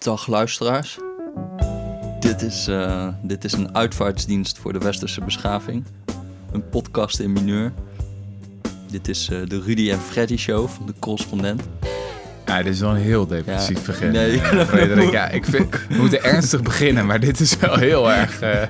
[0.00, 0.98] Dag luisteraars.
[2.20, 5.84] Dit is, eh, dit is een uitvaartsdienst voor de westerse beschaving.
[6.52, 7.72] Een podcast in mineur.
[8.90, 11.62] Dit is eh, de Rudy en Freddy show van de correspondent.
[12.46, 14.10] Ja, dit is wel een heel depressief Ja, begin.
[14.12, 14.38] nee.
[14.66, 18.40] Frederik, ja, ik vind, we moeten ernstig beginnen, maar dit is wel heel erg...
[18.40, 18.62] eh,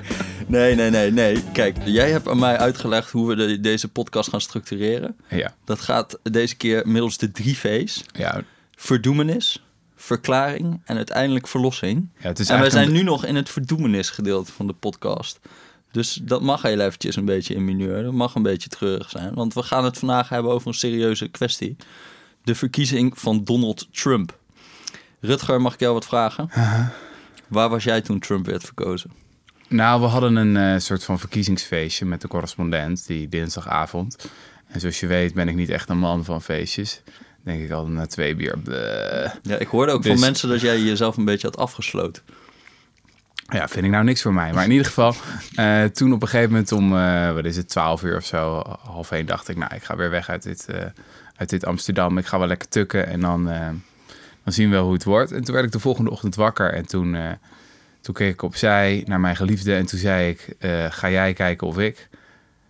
[0.47, 1.43] Nee, nee, nee, nee.
[1.53, 5.15] Kijk, jij hebt aan mij uitgelegd hoe we de- deze podcast gaan structureren.
[5.29, 8.03] ja, Dat gaat deze keer middels de drie V's.
[8.13, 8.41] ja,
[8.75, 9.63] Verdoemenis,
[10.01, 12.09] verklaring en uiteindelijk verlossing.
[12.19, 14.73] ja, het is En wij zijn een- nu nog in het verdoemenis gedeelte van de
[14.73, 15.39] podcast.
[15.91, 18.03] Dus dat mag heel eventjes een beetje in mineur.
[18.03, 19.33] Dat mag een beetje treurig zijn.
[19.33, 21.75] Want we gaan het vandaag hebben over een serieuze kwestie.
[22.43, 24.37] De verkiezing van Donald Trump.
[25.19, 26.49] Rutger, mag ik jou wat vragen?
[27.47, 29.11] Waar was jij toen Trump werd verkozen?
[29.67, 34.29] Nou, we hadden een eh, soort van verkiezingsfeestje met de correspondent die dinsdagavond.
[34.67, 37.01] En zoals je weet ben ik niet echt een man van feestjes.
[37.43, 38.57] Denk ik al na twee bier.
[38.57, 39.31] bleh.
[39.41, 42.23] Ja, ik hoorde ook van Dus- mensen dat jij jezelf een beetje had afgesloten.
[43.47, 44.53] Ja, vind ik nou niks voor mij.
[44.53, 45.13] Maar in ieder geval,
[45.55, 48.63] eh, toen op een gegeven moment om, eh, wat is het, 12 uur of zo,
[48.79, 50.85] half één, dacht ik, nou, ik ga weer weg uit dit, eh,
[51.35, 52.17] uit dit Amsterdam.
[52.17, 53.43] Ik ga wel lekker tukken en dan,
[54.43, 55.31] dan zien we wel hoe het wordt.
[55.31, 57.17] En toen werd ik de volgende ochtend wakker en toen,
[58.01, 60.55] toen keek ik opzij naar mijn geliefde en toen zei ik,
[60.89, 62.09] ga jij kijken of ik?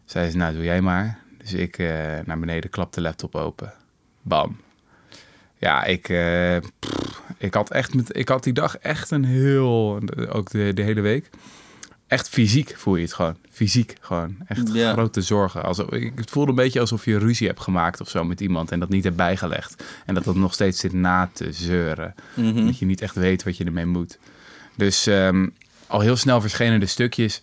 [0.05, 1.19] Zei ze, nou, doe jij maar.
[1.37, 1.77] Dus ik
[2.25, 3.73] naar beneden, klap de laptop open.
[4.21, 4.57] Bam.
[5.57, 9.99] Ja, ik, eh, pff, ik had echt met, ik had die dag echt een heel,
[10.29, 11.29] ook de, de hele week,
[12.07, 13.37] echt fysiek voel je het gewoon.
[13.51, 14.35] Fysiek gewoon.
[14.47, 14.91] Echt Ja.
[14.93, 15.63] grote zorgen.
[15.63, 18.71] Alsof, ik, het voelde een beetje alsof je ruzie hebt gemaakt of zo met iemand
[18.71, 19.83] en dat niet hebt bijgelegd.
[20.05, 22.15] En dat dat nog steeds zit na te zeuren.
[22.35, 22.65] Mhm.
[22.65, 24.17] Dat je niet echt weet wat je ermee moet.
[24.75, 25.47] Dus ehm,
[25.87, 27.41] al heel snel verschenen de stukjes.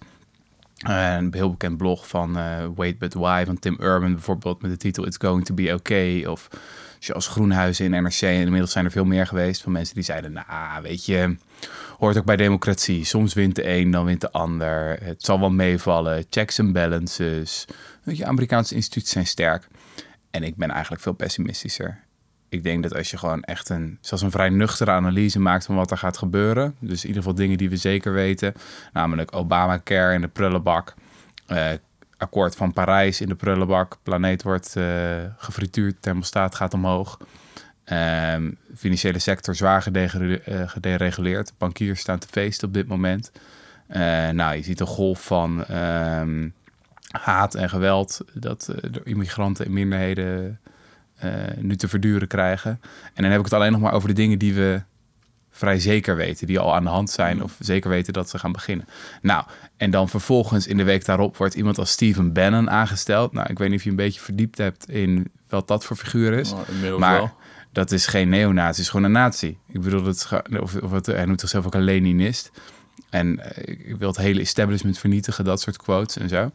[0.78, 4.76] Een heel bekend blog van eh Wait But Why van Tim Urban bijvoorbeeld met de
[4.76, 6.24] titel It's Going To Be Okay.
[6.24, 6.48] Of
[6.98, 8.20] Charles Groenhuizen in NRC.
[8.20, 10.32] Inmiddels zijn er veel meer geweest van mensen die zeiden...
[10.32, 11.36] Nou, weet je,
[11.98, 13.04] hoort ook bij democratie.
[13.04, 14.98] Soms wint de een, dan wint de ander.
[15.02, 16.24] Het zal wel meevallen.
[16.30, 17.64] Checks and balances.
[18.02, 19.68] Weet je, Amerikaanse instituten zijn sterk.
[20.30, 22.06] En ik ben eigenlijk veel pessimistischer.
[22.48, 25.74] Ik denk dat als je gewoon echt een, zelfs een vrij nuchtere analyse maakt van
[25.74, 26.74] wat er gaat gebeuren.
[26.78, 28.54] Dus in ieder geval dingen die we zeker weten.
[28.92, 30.94] Namelijk Obamacare in de prullenbak.
[31.46, 31.70] eh,
[32.16, 33.96] akkoord van Parijs in de prullenbak.
[34.02, 37.18] Planeet wordt eh gefrituurd, thermostaat gaat omhoog.
[37.84, 41.52] Ehm, financiële sector zwaar eh, gedereguleerd.
[41.58, 43.32] Bankiers staan te feesten op dit moment.
[44.32, 46.48] Nou, je ziet een golf van ehm,
[47.10, 50.58] haat en geweld dat door immigranten en minderheden
[51.58, 52.80] nu te verduren krijgen.
[53.14, 54.82] En dan heb ik het alleen nog maar over de dingen die we
[55.58, 58.52] vrij zeker weten, die al aan de hand zijn of zeker weten dat ze gaan
[58.52, 58.86] beginnen.
[59.22, 59.44] Nou,
[59.76, 63.32] en dan vervolgens in de week daarop wordt iemand als Stephen Bannon aangesteld.
[63.32, 66.32] Nou, ik weet niet of je een beetje verdiept hebt in wat dat voor figuur
[66.32, 66.52] is.
[66.52, 67.32] Oh, inmiddels Maar wel.
[67.72, 69.58] dat is geen neonazi, het is gewoon een nazi.
[69.68, 70.28] Ik bedoel, dat
[70.60, 72.50] of, of het, hij noemt zichzelf ook een Leninist.
[73.10, 76.50] En eh, ik wil het hele establishment vernietigen, dat soort quotes en zo.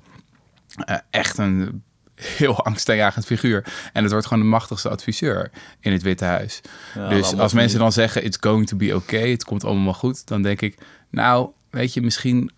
[0.76, 1.84] Eh, echt een
[2.16, 3.66] heel angstaanjagend figuur.
[3.94, 6.62] En het wordt gewoon de machtigste adviseur in het Witte Huis.
[6.96, 10.28] Ja, dus als mensen dan zeggen, it's going to be okay, het komt allemaal goed,
[10.28, 10.78] dan denk ik,
[11.10, 12.52] nou, weet je, misschien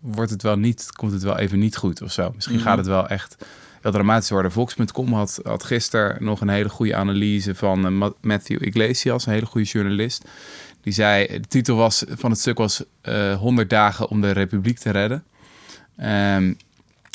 [0.00, 2.32] wordt het wel niet, komt het wel even niet goed of zo.
[2.34, 2.64] Misschien Mhm.
[2.64, 3.36] gaat het wel echt
[3.80, 4.52] heel dramatisch worden.
[4.52, 9.32] Volks.com had, had gisteren nog een hele goede analyse van eh, Ma- Matthew Iglesias, een
[9.32, 10.24] hele goede journalist.
[10.80, 14.78] Die zei, de titel was, van het stuk was eh 100 dagen om de republiek
[14.78, 15.24] te redden.
[15.96, 16.54] Ehm,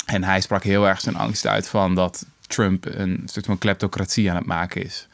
[0.08, 4.30] en hij sprak heel erg zijn angst uit van dat Trump een soort van kleptocratie
[4.30, 5.08] aan het maken is.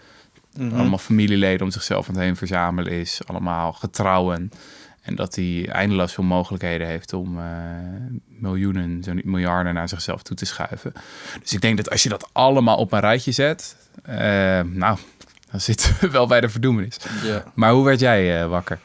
[0.57, 0.75] Mhm.
[0.75, 3.21] Allemaal familieleden om zichzelf aan het heen verzamelen is.
[3.27, 4.51] Allemaal getrouwen.
[5.03, 7.45] En dat hij eindeloos veel mogelijkheden heeft om eh,
[8.27, 10.93] miljoenen, zo niet miljarden naar zichzelf toe te schuiven.
[11.43, 14.17] Dus ik denk dat als je dat allemaal op een rijtje zet, eh,
[14.61, 14.99] nou,
[15.51, 16.97] dan zitten we wel bij de verdoemenis.
[17.23, 17.45] Ja.
[17.55, 18.81] Maar hoe werd jij eh, wakker?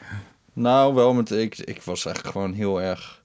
[0.54, 3.19] Nou, wel met ik, ik was eigenlijk gewoon heel erg.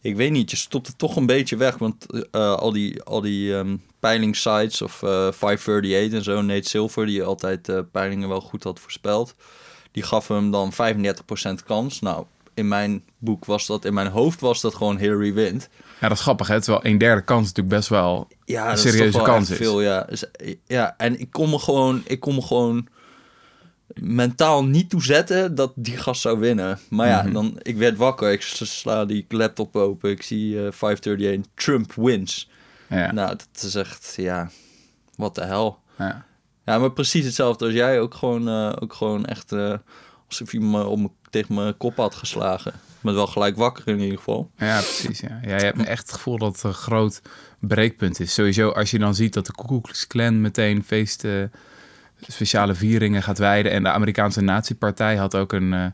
[0.00, 1.78] Ik weet niet, je stopt het toch een beetje weg.
[1.78, 7.06] Want eh, al die, al die ehm, peilingsites of eh 538 en zo, Nate Silver,
[7.06, 9.34] die altijd eh, peilingen wel goed had voorspeld,
[9.92, 10.76] die gaf hem dan 35%
[11.66, 12.00] kans.
[12.00, 12.24] Nou,
[12.54, 15.68] in mijn boek was dat, in mijn hoofd was dat gewoon Hillary wint.
[16.00, 16.60] Ja, dat is grappig, hè?
[16.60, 19.50] Terwijl een derde kans natuurlijk best wel Ja, een dat serieuze is toch wel kans
[19.50, 19.56] is.
[19.56, 20.02] veel, ja.
[20.02, 20.24] Dus,
[20.66, 22.88] ja, en ik kon me gewoon, ik kon me gewoon
[23.94, 26.78] mentaal niet toe zetten dat die gast zou winnen.
[26.90, 27.32] Maar ja, Mhm.
[27.32, 32.50] dan, ik werd wakker, ik sla die laptop open, ik zie eh 538, Trump wins.
[32.88, 33.12] Ja.
[33.12, 34.50] Nou, dat is echt, ja,
[35.16, 35.78] wat de hel.
[35.98, 36.26] ja.
[36.64, 39.74] Ja, maar precies hetzelfde als jij, ook gewoon, eh, ook gewoon echt eh,
[40.28, 42.72] alsof je me op tegen mijn kop had geslagen.
[43.00, 44.50] Ben wel gelijk wakker in ieder geval.
[44.56, 45.20] Ja, precies.
[45.20, 45.38] Ja.
[45.42, 47.22] Ja, je hebt echt het gevoel dat het een groot
[47.60, 48.34] breekpunt is.
[48.34, 51.52] Sowieso als je dan ziet dat de Ku Klux Klan meteen feesten,
[52.26, 53.72] speciale vieringen gaat wijden.
[53.72, 55.86] En de Amerikaanse Nazi-partij had ook een, eh,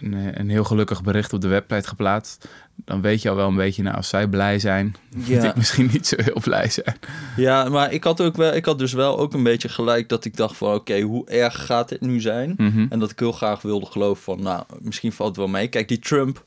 [0.00, 2.48] een, een heel gelukkig bericht op de website geplaatst.
[2.84, 5.48] Dan weet je al wel een beetje, nou, als zij blij zijn, moet Ja.
[5.48, 6.96] ik misschien niet zo heel blij zijn.
[7.36, 10.24] Ja, maar ik had, ook wel, ik had dus wel ook een beetje gelijk dat
[10.24, 10.74] ik dacht van...
[10.74, 12.54] oké, hoe erg gaat dit nu zijn?
[12.56, 12.86] Mhm.
[12.88, 14.42] En dat ik heel graag wilde geloven van...
[14.42, 15.68] nou, misschien valt het wel mee.
[15.68, 16.44] Kijk, die Trump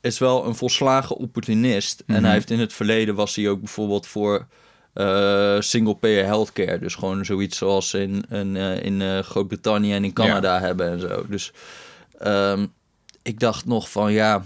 [0.00, 2.02] is wel een volslagen opportunist.
[2.06, 2.24] En Mhm.
[2.24, 4.46] hij heeft in het verleden was hij ook bijvoorbeeld voor...
[4.92, 6.78] eh, single-payer healthcare.
[6.78, 11.00] Dus gewoon zoiets zoals in, in, eh, in eh, Groot-Brittannië en in Canada hebben en
[11.00, 11.26] zo.
[11.28, 11.52] Dus
[12.18, 12.66] ehm,
[13.22, 14.44] ik dacht nog van ja,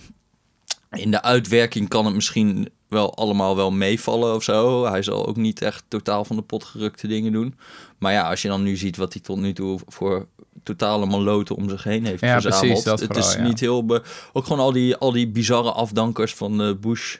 [0.91, 4.87] in de uitwerking kan het misschien wel allemaal wel meevallen of zo.
[4.87, 7.55] Hij zal ook niet echt totaal van de pot gerukte dingen doen.
[7.99, 10.27] Maar ja, als je dan nu ziet wat hij tot nu toe voor
[10.63, 12.67] totale maloten om zich heen heeft Ja, verzameld.
[12.67, 13.43] precies, dat het vooral, is ja.
[13.43, 14.03] niet heel...
[14.33, 17.17] Ook gewoon al die, al die bizarre afdankers van Bush,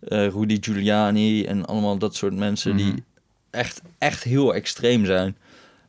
[0.00, 2.84] eh, Rudy Giuliani en allemaal dat soort mensen Mhm.
[2.84, 3.04] die
[3.50, 5.36] echt, echt heel extreem zijn.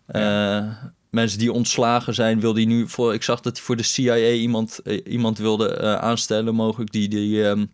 [0.06, 0.68] Eh,
[1.10, 3.14] mensen die ontslagen zijn, wil die nu voor.
[3.14, 7.48] Ik zag dat hij voor de CIA iemand, eh, iemand wilde aanstellen, mogelijk die, die
[7.48, 7.66] ehm,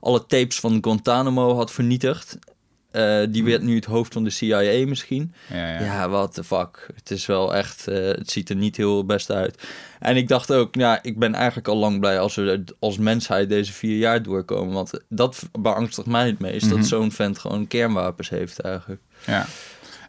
[0.00, 2.38] alle tapes van Guantanamo had vernietigd.
[2.92, 5.34] Eh, die werd nu het hoofd van de CIA misschien.
[5.52, 5.80] Ja, ja.
[5.84, 6.86] Ja, what the fuck.
[6.94, 9.62] Het is wel echt, eh, het ziet er niet heel best uit.
[10.00, 13.48] En ik dacht ook, ja, ik ben eigenlijk al lang blij als we als mensheid
[13.48, 14.74] deze vier jaar doorkomen.
[14.74, 16.76] Want dat beangstigt mij het meest, Mhm.
[16.76, 19.00] dat zo'n vent gewoon kernwapens heeft eigenlijk.
[19.26, 19.46] Ja.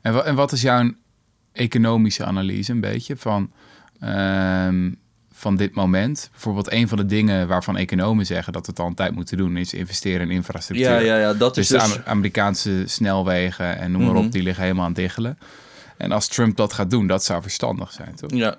[0.01, 0.91] En, en wat is jouw
[1.51, 3.51] economische analyse een beetje van,
[3.99, 4.91] ehm,
[5.43, 6.27] van dit moment?
[6.31, 9.37] Bijvoorbeeld een van de dingen waarvan economen zeggen dat we het al een tijd moeten
[9.37, 9.57] doen...
[9.57, 10.89] is investeren in infrastructuur.
[10.89, 11.95] Ja, ja, ja, dat Dus is dus...
[11.95, 14.25] Am- Amerikaanse snelwegen en noem maar Mhm.
[14.25, 15.37] op, die liggen helemaal aan het diggelen.
[15.97, 18.29] En als Trump dat gaat doen, dat zou verstandig zijn, toch?
[18.33, 18.55] Ja,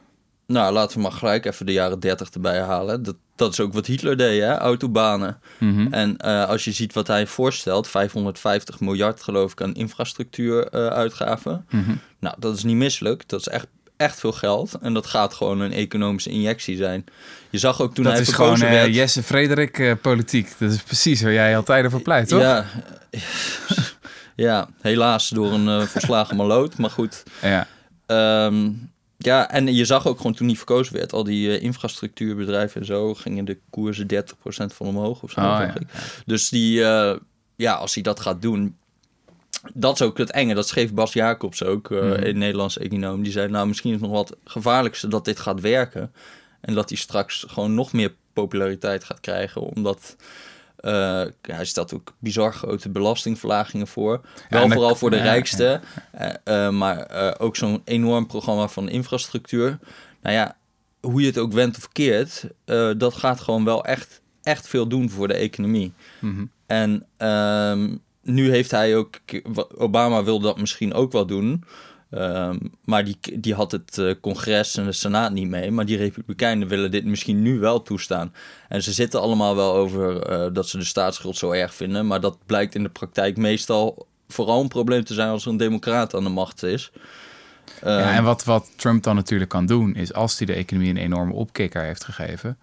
[0.46, 3.02] nou laten we maar gelijk even de jaren 30 erbij halen.
[3.02, 4.58] Dat, dat is ook wat Hitler deed, hè?
[4.58, 5.38] autobanen.
[5.58, 5.92] Mhm.
[5.92, 11.66] En eh, als je ziet wat hij voorstelt, 550 miljard geloof ik aan infrastructuuruitgaven.
[11.70, 11.94] Mhm.
[12.20, 13.28] Nou, dat is niet misselijk.
[13.28, 13.66] Dat is echt,
[14.04, 14.74] echt veel geld.
[14.80, 17.04] En dat gaat gewoon een economische injectie zijn.
[17.50, 18.94] Je zag ook toen Dat hij is gewoon verkozen eh, werd...
[18.94, 20.52] Jesse Frederik eh, politiek.
[20.58, 22.40] Dat is precies waar jij altijd voor pleit, toch?
[22.40, 22.66] Ja,
[24.36, 26.78] ja, helaas door een eh, verslagen maloot.
[26.78, 27.66] Maar goed, ja.
[28.06, 28.70] Ehm,
[29.16, 33.14] ja, en je zag ook gewoon toen hij verkozen werd, al die infrastructuurbedrijven en zo,
[33.14, 34.16] gingen de koersen 30%
[34.46, 35.40] van omhoog of zo.
[35.40, 35.74] Oh, ja.
[36.26, 36.80] Dus die,
[37.56, 38.76] ja, als hij dat gaat doen,
[39.72, 40.54] dat is ook het enge.
[40.54, 42.02] Dat schreef Bas Jacobs ook, Mhm.
[42.02, 43.22] een Nederlandse econoom.
[43.22, 46.12] Die zei, nou, misschien is het nog wat gevaarlijkste dat dit gaat werken.
[46.60, 50.16] En dat hij straks gewoon nog meer populariteit gaat krijgen, omdat...
[50.76, 50.90] eh,
[51.42, 54.20] ja, hij stelt ook bizar grote belastingverlagingen voor.
[54.48, 55.80] Wel vooral voor de ja, rijkste.
[56.44, 57.08] Eh, maar
[57.40, 59.78] ook zo'n enorm programma van infrastructuur.
[60.22, 60.56] Nou ja,
[61.00, 62.44] hoe je het ook wendt of keert,
[62.96, 65.92] dat gaat gewoon wel echt, echt veel doen voor de economie.
[66.18, 66.44] Mhm.
[66.66, 69.14] En ehm, nu heeft hij ook,
[69.76, 71.64] Obama wilde dat misschien ook wel doen.
[72.10, 75.70] Ehm, maar die, die had het eh, congres en de senaat niet mee.
[75.70, 78.32] Maar die republikeinen willen dit misschien nu wel toestaan.
[78.68, 82.06] En ze zitten allemaal wel over eh, dat ze de staatsschuld zo erg vinden.
[82.06, 85.56] Maar dat blijkt in de praktijk meestal vooral een probleem te zijn als er een
[85.56, 86.90] democraat aan de macht is.
[86.94, 87.00] Ja,
[87.82, 90.96] Ehm, en wat, wat Trump dan natuurlijk kan doen, is als hij de economie een
[90.96, 92.58] enorme opkikker heeft gegeven,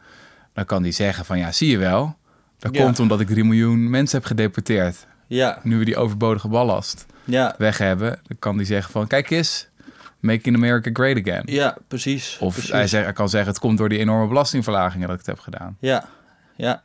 [0.54, 2.16] dan kan hij zeggen van ja, zie je wel,
[2.60, 2.84] dat Ja.
[2.84, 5.08] komt omdat ik 3 miljoen mensen heb gedeporteerd.
[5.36, 9.30] Ja, Nu we die overbodige ballast ja, weg hebben, dan kan hij zeggen van kijk
[9.30, 9.68] eens,
[10.20, 11.44] Making America Great Again.
[11.46, 12.38] ja, precies.
[12.40, 12.92] Of precies.
[12.92, 15.78] hij, hij kan zeggen het komt door die enorme belastingverlagingen dat ik het heb gedaan.
[15.80, 16.06] Ja,
[16.56, 16.84] ja.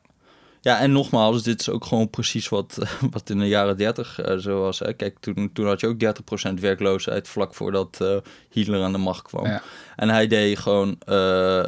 [0.61, 2.79] Ja, en nogmaals, dit is ook gewoon precies wat,
[3.11, 4.79] wat in de jaren 30 eh, zo was.
[4.79, 4.93] Hè.
[4.93, 8.17] Kijk, toen, toen had je ook 30% werkloosheid vlak voordat eh,
[8.50, 9.47] Hitler aan de macht kwam.
[9.47, 9.62] Ja.
[9.97, 11.65] En hij deed gewoon eh,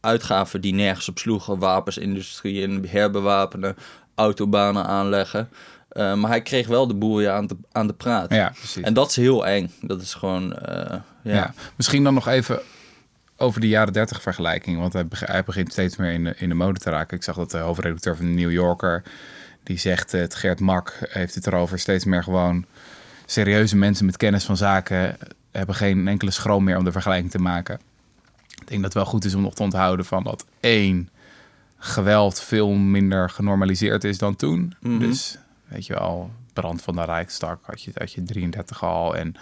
[0.00, 1.58] uitgaven die nergens op sloegen.
[1.58, 3.76] Wapensindustrie in herbewapenen,
[4.14, 5.48] autobanen aanleggen.
[5.94, 8.32] Eh, maar hij kreeg wel de boel aan, de, aan de praat.
[8.34, 8.82] Ja, precies.
[8.82, 9.70] En dat is heel eng.
[9.80, 11.34] Dat is gewoon, eh, ja.
[11.34, 11.54] Ja.
[11.76, 12.60] Misschien dan nog even
[13.36, 14.78] over de jaren 30 vergelijking.
[14.78, 17.16] Want hij, beg- hij begint steeds meer in de, in de mode te raken.
[17.16, 19.02] Ik zag dat de hoofdredacteur van de New Yorker...
[19.62, 21.78] die zegt, eh, het Gert Mak heeft het erover...
[21.78, 22.64] steeds meer gewoon
[23.26, 25.16] serieuze mensen met kennis van zaken...
[25.52, 27.80] hebben geen enkele schroom meer om de vergelijking te maken.
[28.48, 31.08] Ik denk dat het wel goed is om nog te onthouden van dat één...
[31.78, 34.74] geweld veel minder genormaliseerd is dan toen.
[34.80, 34.98] Mhm.
[34.98, 39.16] Dus weet je wel, brand van de Rijkstak had je, had je 33 al...
[39.16, 39.34] en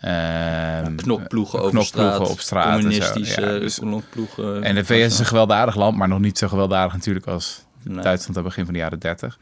[0.00, 4.62] ehm, Knokploegen over straat, op straat en communistische Ja, dus- knokploegen.
[4.62, 7.94] en de VS is een gewelddadig land, maar nog niet zo gewelddadig natuurlijk als Nee.
[8.02, 9.38] Duitsland aan het begin van de jaren 30.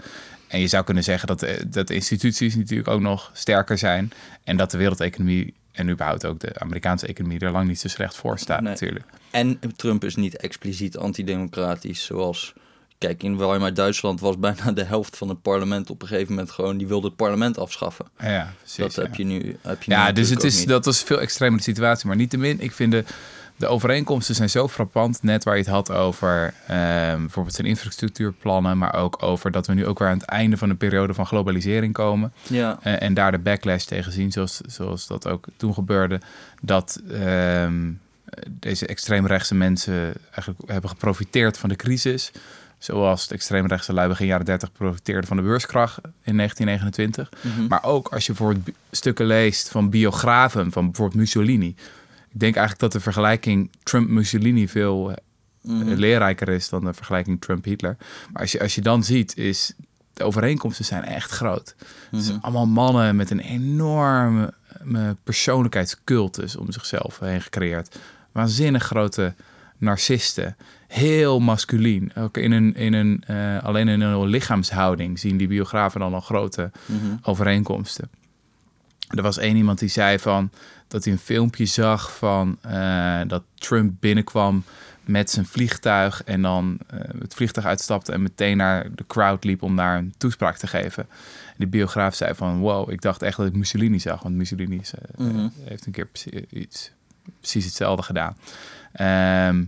[0.49, 4.13] En je zou kunnen zeggen dat de, dat instituties natuurlijk ook nog sterker zijn.
[4.45, 8.17] En dat de wereldeconomie en überhaupt ook de Amerikaanse economie er lang niet zo slecht
[8.17, 8.71] voor staat Nee.
[8.71, 9.05] natuurlijk.
[9.31, 12.53] En Trump is niet expliciet antidemocratisch, zoals...
[12.99, 16.51] Kijk, in Weimar Duitsland was bijna de helft van het parlement op een gegeven moment
[16.51, 16.77] gewoon...
[16.77, 18.07] die wilde het parlement afschaffen.
[18.19, 18.77] Ja, precies.
[18.77, 19.03] dat ja.
[19.03, 20.69] heb je nu heb je nu Ja, dus het is, niet.
[20.69, 22.07] dat was veel extremere situatie.
[22.07, 23.05] Maar niettemin, ik vind de
[23.57, 25.23] de overeenkomsten zijn zo frappant.
[25.23, 29.75] Net waar je het had over ehm, bijvoorbeeld zijn infrastructuurplannen, maar ook over dat we
[29.75, 32.33] nu ook weer aan het einde van een periode van globalisering komen.
[32.43, 32.79] Ja.
[32.83, 36.21] Eh, en daar de backlash tegen zien, zoals, zoals dat ook toen gebeurde.
[36.63, 37.93] Dat ehm,
[38.51, 42.33] deze extreemrechtse mensen eigenlijk hebben geprofiteerd van de crisis.
[42.85, 47.29] Zoals de extreemrechtse lui begin jaren 30 profiteerden van de beurskracht in 1929.
[47.43, 47.67] Mhm.
[47.67, 51.67] Maar ook als je bijvoorbeeld bi- stukken leest van biografen van bijvoorbeeld Mussolini.
[52.33, 55.17] Ik denk eigenlijk dat de vergelijking Trump-Mussolini veel eh,
[55.63, 55.89] Mhm.
[55.95, 57.97] leerrijker is dan de vergelijking Trump-Hitler.
[58.33, 59.73] Maar als je, als je dan ziet, is
[60.13, 61.75] de overeenkomsten zijn echt groot.
[62.11, 64.53] Het zijn allemaal mannen met een enorme
[64.95, 67.99] eh, persoonlijkheidscultus om zichzelf heen gecreëerd.
[68.33, 69.35] Waanzinnig grote
[69.79, 70.57] narcisten.
[70.95, 72.15] Heel masculien.
[72.17, 76.21] Ook in een, in een, eh, alleen in een lichaamshouding zien die biografen dan al
[76.21, 77.15] grote Mhm.
[77.23, 78.11] overeenkomsten.
[79.09, 80.51] Er was één iemand die zei van
[80.89, 84.65] dat hij een filmpje zag van eh, dat Trump binnenkwam
[85.05, 89.63] met zijn vliegtuig en dan eh, het vliegtuig uitstapte en meteen naar de crowd liep
[89.63, 91.07] om daar een toespraak te geven.
[91.47, 94.81] En die biograaf zei van wow, ik dacht echt dat ik Mussolini zag, want Mussolini
[95.17, 95.49] Mhm.
[95.65, 96.91] heeft een keer precies, iets,
[97.41, 98.37] precies hetzelfde gedaan.
[98.93, 99.65] Ehm,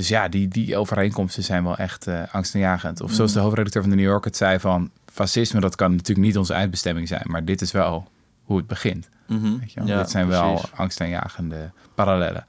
[0.00, 3.00] dus ja, die, die overeenkomsten zijn wel echt eh angstaanjagend.
[3.00, 4.90] Of zoals de hoofdredacteur van de New Yorker het zei van...
[5.06, 7.22] fascisme, dat kan natuurlijk niet onze uitbestemming zijn...
[7.24, 8.08] maar dit is wel
[8.44, 9.08] hoe het begint.
[9.26, 9.58] Mhm.
[9.58, 9.88] Weet je wel?
[9.88, 12.46] Ja, dit zijn wel angstaanjagende parallellen.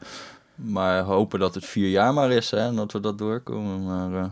[0.55, 3.84] Maar hopen dat het vier jaar maar is hè, en dat we dat doorkomen.
[3.86, 4.29] Maar, eh,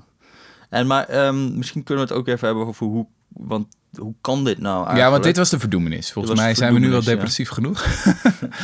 [0.69, 3.05] En maar ehm, misschien kunnen we het ook even hebben over hoe...
[3.27, 5.05] Want hoe kan dit nou eigenlijk?
[5.05, 6.11] Ja, want dit was de verdoemenis.
[6.11, 7.05] Volgens mij zijn we nu wel ja.
[7.05, 7.85] depressief genoeg.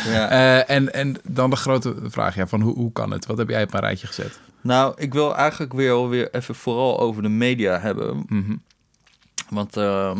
[0.05, 0.29] Ja.
[0.35, 3.25] Eh, en, en dan de grote vraag, ja, van hoe, hoe kan het?
[3.25, 4.39] Wat heb jij op een rijtje gezet?
[4.61, 8.23] Nou, ik wil eigenlijk weer alweer even vooral over de media hebben.
[8.27, 8.55] Mhm.
[9.49, 10.17] Want ehm,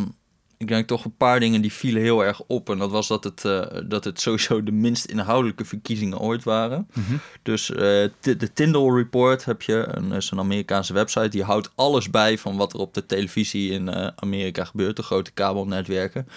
[0.58, 2.70] ik denk toch een paar dingen die vielen heel erg op.
[2.70, 6.88] En dat was dat het, eh, dat het sowieso de minst inhoudelijke verkiezingen ooit waren.
[6.94, 7.16] Mhm.
[7.44, 7.78] Dus eh,
[8.22, 11.28] de Tyndall Report heb je, een, is een Amerikaanse website.
[11.30, 14.96] Die houdt alles bij van wat er op de televisie in eh, Amerika gebeurt.
[14.96, 16.28] De grote kabelnetwerken.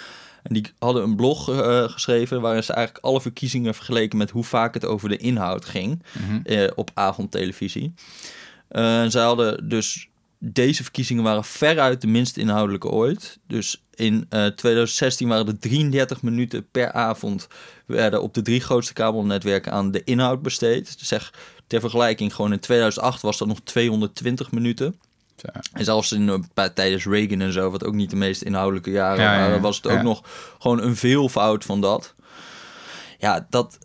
[0.42, 1.44] En die hadden een blog
[1.92, 6.02] geschreven waarin ze eigenlijk alle verkiezingen vergeleken met hoe vaak het over de inhoud ging
[6.18, 6.68] Mhm.
[6.74, 7.94] op avondtelevisie.
[8.68, 10.08] En zij hadden dus
[10.38, 13.38] deze verkiezingen waren veruit de minst inhoudelijke ooit.
[13.46, 17.48] Dus in eh, 2016 waren er 33 minuten per avond
[17.86, 20.96] werden op de drie grootste kabelnetwerken aan de inhoud besteed.
[20.98, 21.32] Zeg
[21.66, 24.94] ter vergelijking, gewoon in 2008 was dat nog 220 minuten.
[25.36, 25.46] Zo.
[25.72, 28.90] En zelfs in, eh, bij- tijdens Reagan en zo, wat ook niet de meest inhoudelijke
[28.90, 29.60] jaren Ja, ja, waren, ja.
[29.60, 30.02] was het ook Ja.
[30.02, 30.22] nog
[30.58, 32.14] gewoon een veelvoud van dat.
[33.18, 33.78] Ja, dat,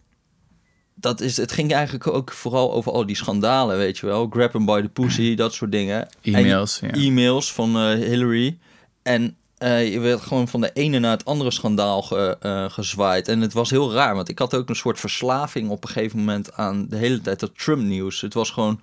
[1.04, 4.28] dat is, het ging eigenlijk ook vooral over al die schandalen, weet je wel.
[4.30, 6.10] Grab 'em by the pussy, dat soort dingen.
[6.22, 7.06] E-mails, En ja.
[7.06, 8.58] E-mails van eh, Hillary.
[9.02, 13.28] En eh, je werd gewoon van de ene naar het andere schandaal ge, eh, gezwaaid.
[13.28, 16.20] En het was heel raar, want ik had ook een soort verslaving op een gegeven
[16.20, 18.22] moment aan de hele tijd dat Trump-nieuws.
[18.22, 18.80] Het was gewoon,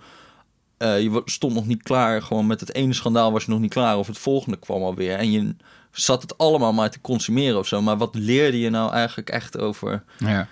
[0.79, 2.23] je stond nog niet klaar.
[2.23, 5.17] Gewoon met het ene schandaal was je nog niet klaar of het volgende kwam alweer.
[5.17, 5.55] En je
[5.91, 7.83] zat het allemaal maar te consumeren of zo.
[7.83, 10.03] Maar wat leerde je nou eigenlijk echt over...
[10.19, 10.49] ja.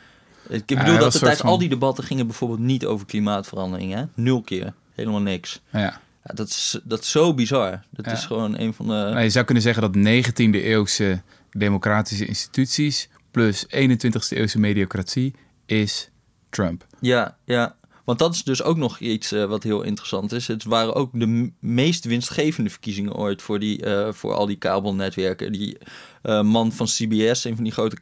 [0.49, 3.93] Ik bedoel dat de van- al die debatten gingen bijvoorbeeld niet over klimaatverandering.
[3.95, 4.05] Hè?
[4.15, 4.73] Nul keer.
[4.95, 5.61] Helemaal niks.
[5.73, 6.01] ja.
[6.25, 7.85] Ja, dat, is, dat is zo bizar.
[7.91, 8.13] Dat Ja.
[8.13, 8.93] is gewoon een van de...
[8.93, 15.35] Nou, je zou kunnen zeggen dat 19e eeuwse democratische instituties plus 21e eeuwse mediocratie
[15.67, 16.11] is
[16.51, 16.87] Trump.
[17.01, 17.77] Ja, ja.
[18.05, 20.47] Want dat is dus ook nog iets eh, wat heel interessant is.
[20.47, 25.53] Het waren ook de meest winstgevende verkiezingen ooit voor, die, eh, voor al die kabelnetwerken.
[25.53, 25.79] Die
[26.23, 27.97] eh, man van CBS, een van die grote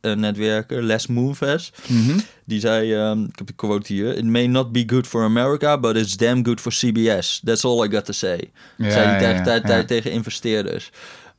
[0.00, 1.72] kabelnetwerken, Les Moonves,
[2.44, 5.78] die zei, ehm, ik heb de quote hier, It may not be good for America,
[5.78, 7.40] but it's damn good for CBS.
[7.44, 8.50] That's all I got to say.
[8.76, 10.90] Ja, zei hij ja, ja, tegen investeerders.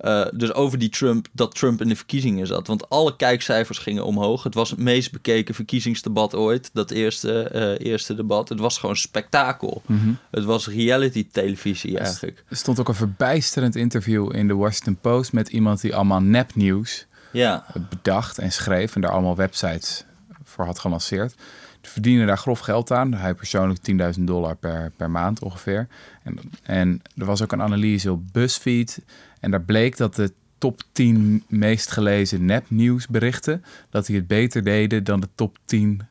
[0.01, 2.67] Eh, dus over die Trump, dat Trump in de verkiezingen zat.
[2.67, 4.43] Want alle kijkcijfers gingen omhoog.
[4.43, 6.69] Het was het meest bekeken verkiezingsdebat ooit.
[6.73, 8.49] Dat eerste, eh, eerste debat.
[8.49, 9.81] Het was gewoon spektakel.
[9.85, 10.11] Mhm.
[10.31, 12.43] Het was reality televisie eigenlijk.
[12.47, 17.05] Er stond ook een verbijsterend interview in de Washington Post met iemand die allemaal nepnieuws
[17.31, 20.05] Ja, bedacht en schreef en daar allemaal websites
[20.43, 21.35] voor had gelanceerd.
[21.81, 23.13] Die verdienen daar grof geld aan.
[23.13, 23.79] Hij persoonlijk
[24.17, 25.87] 10.000 dollar per, per maand ongeveer.
[26.23, 29.01] En, en er was ook een analyse op BuzzFeed.
[29.39, 33.63] En daar bleek dat de top 10 meest gelezen nepnieuwsberichten...
[33.89, 36.01] dat die het beter deden dan de top 10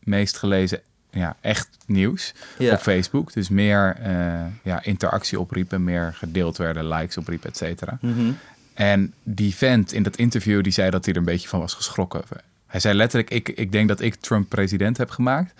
[0.00, 0.80] meest gelezen
[1.10, 2.72] ja, echt nieuws Ja.
[2.74, 3.32] op Facebook.
[3.32, 7.98] Dus meer eh, ja, interactie opriepen, meer gedeeld werden, likes opriepen, et cetera.
[8.00, 8.30] Mhm.
[8.74, 11.74] En die vent in dat interview, die zei dat hij er een beetje van was
[11.74, 12.22] geschrokken.
[12.66, 15.54] Hij zei letterlijk, ik, ik denk dat ik Trump president heb gemaakt.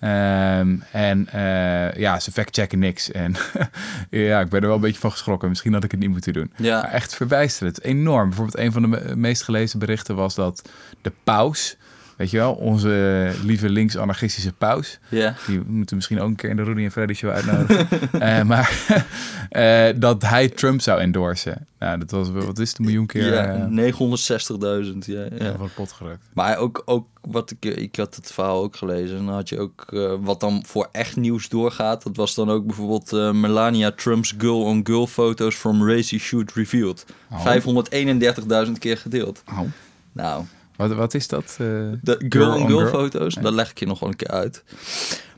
[0.00, 3.10] Ehm, en eh, ja, ze factchecken niks.
[3.10, 3.34] En
[4.10, 5.48] ja, ik ben er wel een beetje van geschrokken.
[5.48, 6.52] Misschien had ik het niet moeten doen.
[6.56, 6.80] Ja.
[6.80, 7.82] Maar echt verbijsterend.
[7.82, 8.28] Enorm.
[8.28, 10.68] Bijvoorbeeld een van de me- meest gelezen berichten was dat
[11.02, 11.76] de paus
[12.16, 14.98] Weet je wel, onze lieve links-anarchistische paus.
[15.08, 15.34] Ja.
[15.46, 17.88] Die moeten misschien ook een keer in de Rudy en Freddy show uitnodigen.
[18.12, 18.86] Eh, maar
[19.48, 21.66] eh, dat hij Trump zou endorsen.
[21.82, 24.98] Nou, dat was, wat is het, een miljoen keer ja, eh, 960.000.
[24.98, 25.56] Ja, ja.
[25.56, 26.24] van pot gerukt.
[26.32, 29.18] Maar ook, ook wat ik, ik had het verhaal ook gelezen.
[29.18, 32.02] En dan had je ook eh, wat dan voor echt nieuws doorgaat.
[32.02, 37.06] Dat was dan ook bijvoorbeeld eh, Melania Trump's girl-on-girl foto's from racy shoot revealed.
[37.30, 38.66] Oh.
[38.66, 39.42] 531.000 keer gedeeld.
[39.44, 39.68] Au.
[40.12, 40.44] Nou,
[40.76, 41.44] Wat, wat is dat?
[41.50, 41.56] eh?
[42.02, 42.90] de girl-on-girl girl?
[42.90, 44.64] foto's, dat leg ik je nog wel een keer uit.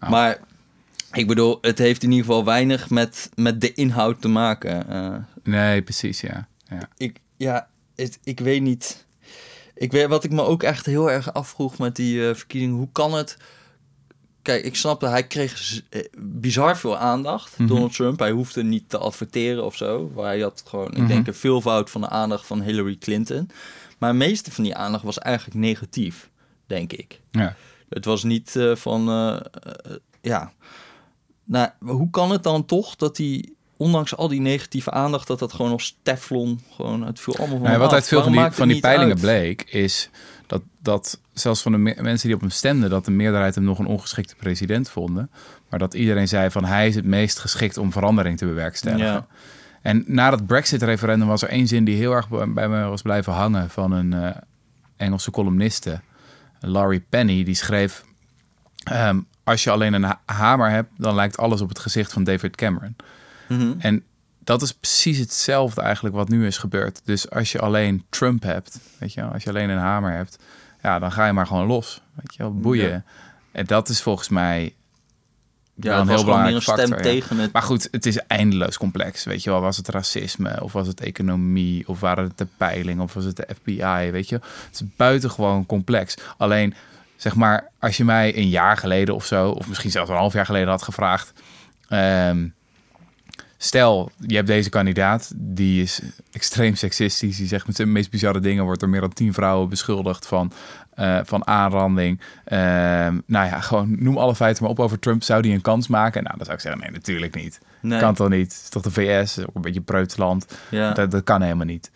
[0.00, 0.08] Oh.
[0.10, 0.38] Maar
[1.12, 4.88] ik bedoel, het heeft in ieder geval weinig met, met de inhoud te maken.
[4.88, 6.48] Eh, Nee, precies, ja.
[6.68, 6.88] ja.
[6.96, 9.06] ik, ja, het, ik weet niet.
[9.74, 12.88] Ik weet, wat ik me ook echt heel erg afvroeg met die eh, verkiezingen, hoe
[12.92, 13.36] kan het?
[14.42, 15.80] Kijk, ik snapte, hij kreeg
[16.18, 17.68] bizar veel aandacht, Mhm.
[17.68, 18.18] Donald Trump.
[18.18, 20.10] Hij hoefde niet te adverteren of zo.
[20.14, 21.06] Maar hij had gewoon, ik Mhm.
[21.06, 23.50] denk, een veelvoud van de aandacht van Hillary Clinton.
[24.04, 26.30] Maar het meeste van die aandacht was eigenlijk negatief,
[26.66, 27.20] denk ik.
[27.30, 27.54] ja.
[27.88, 30.52] Het was niet eh, van, eh, eh, ja.
[31.44, 35.52] Nou, hoe kan het dan toch dat hij, ondanks al die negatieve aandacht, dat dat
[35.52, 38.68] gewoon als teflon, gewoon, het viel allemaal van Nee, wat uit veel van die, van
[38.68, 39.20] die peilingen uit?
[39.20, 40.10] bleek, is
[40.46, 43.64] dat, dat zelfs van de me- mensen die op hem stemden, dat de meerderheid hem
[43.64, 45.30] nog een ongeschikte president vonden.
[45.68, 49.06] Maar dat iedereen zei van hij is het meest geschikt om verandering te bewerkstelligen.
[49.06, 49.26] Ja.
[49.84, 53.32] En na dat Brexit-referendum was er één zin die heel erg bij me was blijven
[53.32, 54.36] hangen van een eh,
[54.96, 56.00] Engelse columniste,
[56.60, 58.04] Laurie Penny, die schreef:
[58.84, 62.24] ehm, Als je alleen een ha- hamer hebt, dan lijkt alles op het gezicht van
[62.24, 62.96] David Cameron.
[63.48, 63.72] Mhm.
[63.78, 64.02] En
[64.38, 67.00] dat is precies hetzelfde eigenlijk wat nu is gebeurd.
[67.04, 70.38] Dus als je alleen Trump hebt, weet je als je alleen een hamer hebt,
[70.82, 72.88] ja, dan ga je maar gewoon los, weet je boeien.
[72.90, 73.02] Ja.
[73.52, 74.74] En dat is volgens mij
[75.76, 76.96] Ja, een heel belangrijk stem factor.
[76.96, 77.02] ja.
[77.02, 77.52] tegen het.
[77.52, 79.24] Maar goed, het is eindeloos complex.
[79.24, 83.00] Weet je wel, was het racisme of was het economie of waren het de peiling
[83.00, 84.34] of was het de FBI, weet je?
[84.34, 86.14] Het is buitengewoon complex.
[86.36, 86.74] Alleen,
[87.16, 90.32] zeg maar, als je mij een jaar geleden of zo, of misschien zelfs een half
[90.32, 91.32] jaar geleden had gevraagd,
[91.88, 92.46] ehm,
[93.56, 96.00] stel, je hebt deze kandidaat, die is
[96.32, 99.68] extreem seksistisch, die zegt met zijn meest bizarre dingen, wordt door meer dan tien vrouwen
[99.68, 100.52] beschuldigd van,
[100.94, 102.20] eh, van aanranding.
[102.44, 105.22] Ehm, nou ja, gewoon noem alle feiten maar op over Trump.
[105.22, 106.22] Zou die een kans maken?
[106.22, 107.60] Nou, dan zou ik zeggen, nee, natuurlijk niet.
[107.80, 107.98] Nee.
[108.00, 108.52] Kan toch niet?
[108.52, 110.46] Het is toch de VS, ook een beetje preutsland.
[110.70, 110.92] Ja.
[110.92, 111.90] Dat, dat kan helemaal niet.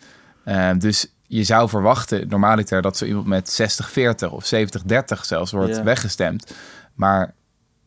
[0.45, 5.75] Ehm, dus je zou verwachten, normaliter, dat zo iemand met 60-40 of 70-30 zelfs wordt
[5.75, 5.83] Ja.
[5.83, 6.55] weggestemd.
[6.93, 7.33] Maar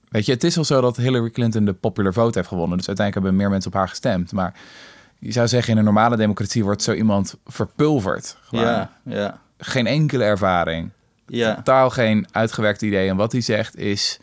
[0.09, 2.77] weet je, het is al zo dat Hillary Clinton de popular vote heeft gewonnen.
[2.79, 4.33] Dus uiteindelijk hebben meer mensen op haar gestemd.
[4.33, 4.55] Maar
[5.19, 8.37] je zou zeggen, in een normale democratie wordt zo iemand verpulverd.
[8.43, 10.91] Gewoon ja, ja, Geen enkele ervaring.
[11.37, 11.55] Ja.
[11.55, 13.09] Totaal geen uitgewerkt idee.
[13.09, 14.19] En wat hij zegt is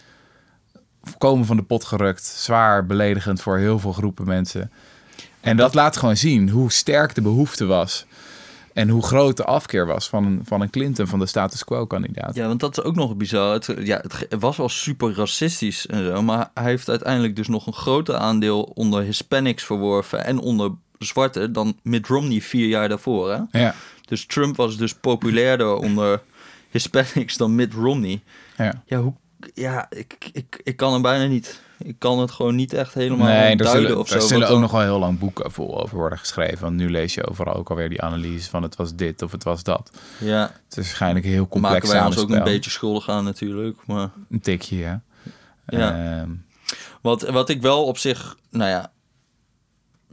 [1.04, 2.24] volkomen van de pot gerukt.
[2.24, 4.72] Zwaar beledigend voor heel veel groepen mensen.
[5.42, 8.06] En dat laat gewoon zien hoe sterk de behoefte was.
[8.74, 12.36] En hoe groot de afkeer was van een, van een Clinton, van de status quo-kandidaat.
[12.36, 13.54] Ja, want dat is ook nog bizar.
[13.54, 17.68] Het, ja, het, was wel super racistisch en zo, maar hij heeft uiteindelijk dus nog
[17.68, 23.32] een groter aandeel onder Hispanics verworven en onder zwarte dan Mitt Romney vier jaar daarvoor.
[23.32, 23.60] Hè?
[23.60, 26.22] Ja, Dus Trump was dus populairder onder
[26.70, 28.22] Hispanics dan Mitt Romney.
[28.58, 28.84] ja.
[28.86, 29.14] Ja, hoe,
[29.54, 31.62] ja ik, ik, ik kan hem bijna niet.
[31.78, 34.20] Ik kan het gewoon niet echt helemaal Nee, duiden zullen, of zo.
[34.20, 36.60] zullen wat ook dan- nog wel heel lang boeken vol over worden geschreven.
[36.60, 39.44] Want nu lees je overal ook alweer die analyse van het was dit of het
[39.44, 39.92] was dat.
[40.20, 43.78] Ja, Het is waarschijnlijk heel complex maken wij ons ook een beetje schuldig aan natuurlijk.
[43.88, 45.02] Maar Een tikje, ja.
[45.68, 46.18] Ja.
[46.20, 46.30] Ehm,
[47.02, 48.92] Wat, wat ik wel op zich, nou ja,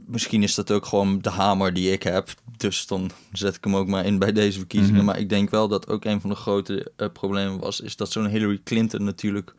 [0.07, 2.29] misschien is dat ook gewoon de hamer die ik heb.
[2.57, 4.95] Dus dan zet ik hem ook maar in bij deze verkiezingen.
[4.95, 5.05] Mhm.
[5.05, 8.11] Maar ik denk wel dat ook een van de grote eh, problemen was, is dat
[8.11, 9.53] zo'n Hillary Clinton natuurlijk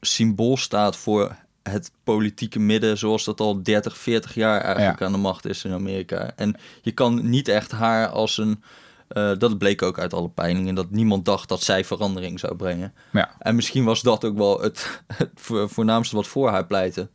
[0.00, 5.06] symbool staat voor het politieke midden, zoals dat al 30, 40 jaar eigenlijk Ja.
[5.06, 6.32] aan de macht is in Amerika.
[6.36, 8.62] En je kan niet echt haar als een.
[9.08, 12.92] eh, dat bleek ook uit alle peilingen, dat niemand dacht dat zij verandering zou brengen.
[13.12, 13.36] ja.
[13.38, 17.08] En misschien was dat ook wel het, het vo- voornaamste wat voor haar pleitte.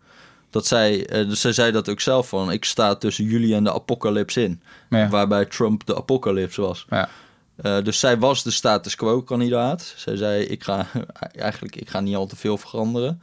[0.49, 3.63] Dat zij, eh, dus zij zei dat ook zelf van, ik sta tussen jullie en
[3.63, 4.62] de apocalyps in.
[4.89, 5.10] Ja.
[5.10, 6.86] Waarbij Trump de apocalyps was.
[6.89, 7.10] Ja.
[7.55, 9.93] Eh, dus zij was de status quo kandidaat.
[9.95, 10.88] Zij zei, ik ga
[11.31, 13.21] eigenlijk ik ga niet al te veel veranderen.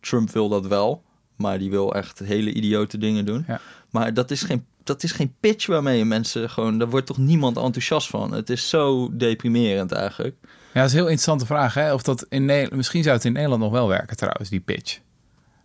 [0.00, 1.02] Trump wil dat wel,
[1.36, 3.44] maar die wil echt hele idiote dingen doen.
[3.48, 3.60] Ja.
[3.90, 6.78] Maar dat is geen dat is geen pitch waarmee je mensen gewoon...
[6.78, 8.32] Daar wordt toch niemand enthousiast van.
[8.32, 10.36] Het is zo deprimerend eigenlijk.
[10.42, 11.74] Ja, dat is een heel interessante vraag.
[11.74, 11.92] Hè?
[11.92, 14.98] Of dat in Nederland, misschien zou het in Nederland nog wel werken trouwens, die pitch.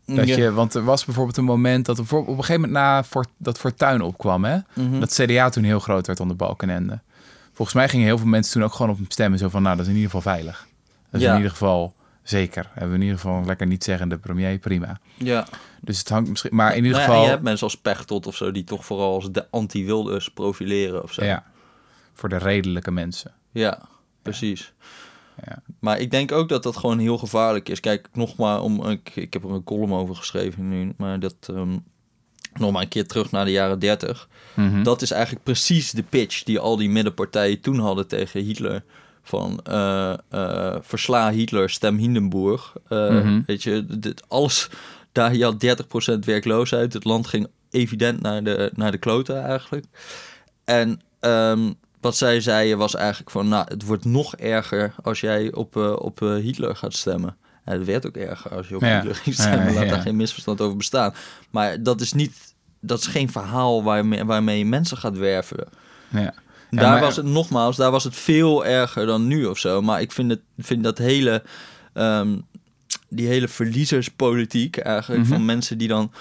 [0.05, 0.35] Dat Ja.
[0.35, 3.03] je, want er was bijvoorbeeld een moment dat op een gegeven moment na
[3.37, 4.57] dat Fortuin opkwam, hè?
[4.73, 4.99] Mhm.
[4.99, 6.99] dat CDA toen heel groot werd onder Balkenende.
[7.53, 9.39] Volgens mij gingen heel veel mensen toen ook gewoon op hem stemmen.
[9.39, 10.67] Zo van, nou, dat is in ieder geval veilig.
[11.09, 11.29] Dat is Ja.
[11.31, 12.69] in ieder geval zeker.
[12.71, 14.99] Hebben we in ieder geval een lekker niet zeggende premier, prima.
[15.17, 15.47] Ja.
[15.81, 16.55] Dus het hangt misschien...
[16.55, 17.23] Maar in ieder Nou ja, geval...
[17.23, 18.51] je hebt mensen als Pechtold of zo...
[18.51, 21.23] die toch vooral als de anti-Wilders profileren of zo.
[21.23, 21.43] ja,
[22.13, 23.31] voor de redelijke mensen.
[23.51, 23.79] Ja,
[24.21, 24.73] precies.
[24.79, 24.85] ja.
[25.79, 27.79] Maar ik denk ook dat dat gewoon heel gevaarlijk is.
[27.79, 28.85] Kijk, nog maar om.
[28.89, 30.93] Ik, ik heb er een column over geschreven nu.
[30.97, 31.35] Maar dat.
[31.41, 31.77] ehm,
[32.53, 34.29] nog maar een keer terug naar de jaren 30.
[34.53, 34.83] Mhm.
[34.83, 38.83] Dat is eigenlijk precies de pitch die al die middenpartijen toen hadden tegen Hitler.
[39.23, 42.75] Van eh, eh, versla Hitler, stem Hindenburg.
[42.87, 43.41] Eh, Mhm.
[43.45, 44.69] Weet je, dit, alles.
[45.11, 46.93] Daar je had 30% werkloosheid.
[46.93, 49.85] Het land ging evident naar de, naar de kloten eigenlijk.
[50.65, 51.71] En ehm,
[52.01, 53.47] wat zij zeiden was eigenlijk van...
[53.47, 57.37] Nou, het wordt nog erger als jij op, eh, op eh, Hitler gaat stemmen.
[57.63, 58.95] En het werd ook erger als je op Ja.
[58.95, 59.73] Hitler ging Ja, stemmen.
[59.73, 59.89] Laat ja.
[59.89, 61.13] daar geen misverstand over bestaan.
[61.49, 62.49] Maar dat is niet...
[62.83, 65.67] Dat is geen verhaal waarmee, waarmee je mensen gaat werven.
[66.09, 66.33] Ja.
[66.69, 69.81] Daar maar- was het nogmaals, daar was het veel erger dan nu of zo.
[69.81, 71.43] Maar ik vind, het, vind dat hele,
[71.93, 72.37] ehm,
[73.09, 75.31] die hele verliezerspolitiek eigenlijk Mhm.
[75.33, 76.11] van mensen die dan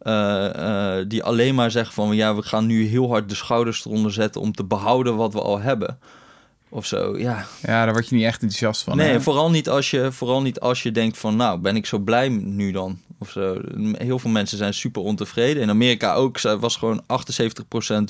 [0.00, 3.84] eh, eh, die alleen maar zeggen van ja, we gaan nu heel hard de schouders
[3.84, 5.98] eronder zetten om te behouden wat we al hebben.
[6.72, 7.46] Of zo, ja.
[7.62, 8.96] Ja, daar word je niet echt enthousiast van.
[8.96, 9.20] nee, hè?
[9.20, 12.28] vooral niet, als je, vooral niet als je denkt van nou, ben ik zo blij
[12.28, 12.98] nu dan?
[13.18, 13.60] Of zo.
[13.92, 15.62] Heel veel mensen zijn super ontevreden.
[15.62, 17.04] In Amerika ook was gewoon 78%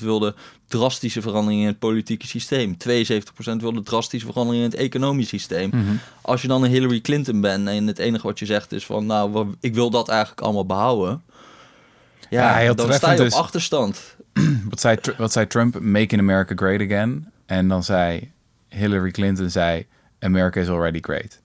[0.00, 0.34] wilde
[0.68, 2.76] drastische veranderingen in het politieke systeem.
[2.88, 5.70] 72% wilde drastische veranderingen in het economisch systeem.
[5.72, 5.94] Mhm.
[6.20, 9.06] Als je dan een Hillary Clinton bent en het enige wat je zegt is van
[9.06, 11.22] nou, ik wil dat eigenlijk allemaal behouden.
[12.30, 13.34] Ja, heel dan sta je op dus.
[13.34, 14.16] achterstand.
[14.70, 15.80] Wat, zei, wat zei Trump?
[15.80, 17.32] Make in America great again.
[17.46, 18.32] En dan zei
[18.68, 19.86] Hillary Clinton, zei
[20.20, 21.38] America is already great.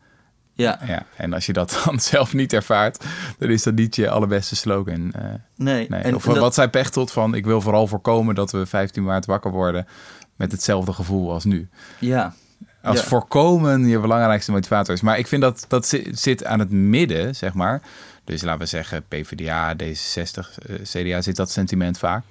[0.53, 3.03] Ja, Ja, en als je dat dan zelf niet ervaart,
[3.37, 5.11] dan is dat niet je allerbeste slogan.
[5.13, 5.23] eh,
[5.55, 5.85] nee.
[5.89, 6.01] nee.
[6.01, 9.03] En, of en dat- wat zei Pechtold van, ik wil vooral voorkomen dat we 15
[9.03, 9.87] maart wakker worden
[10.35, 11.67] met hetzelfde gevoel als nu.
[11.99, 12.33] ja,
[12.81, 13.05] Als Ja.
[13.05, 15.01] voorkomen je belangrijkste motivator is.
[15.01, 17.81] Maar ik vind dat dat zi- zit aan het midden, zeg maar.
[18.25, 22.23] Dus laten we zeggen PvdA, D66, eh, CDA zit dat sentiment vaak.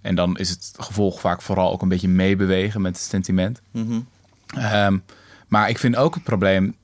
[0.00, 3.60] En dan is het gevolg vaak vooral ook een beetje meebewegen met het sentiment.
[3.70, 4.00] mhm.
[4.46, 4.98] Ehm,
[5.48, 6.74] maar ik vind ook het probleem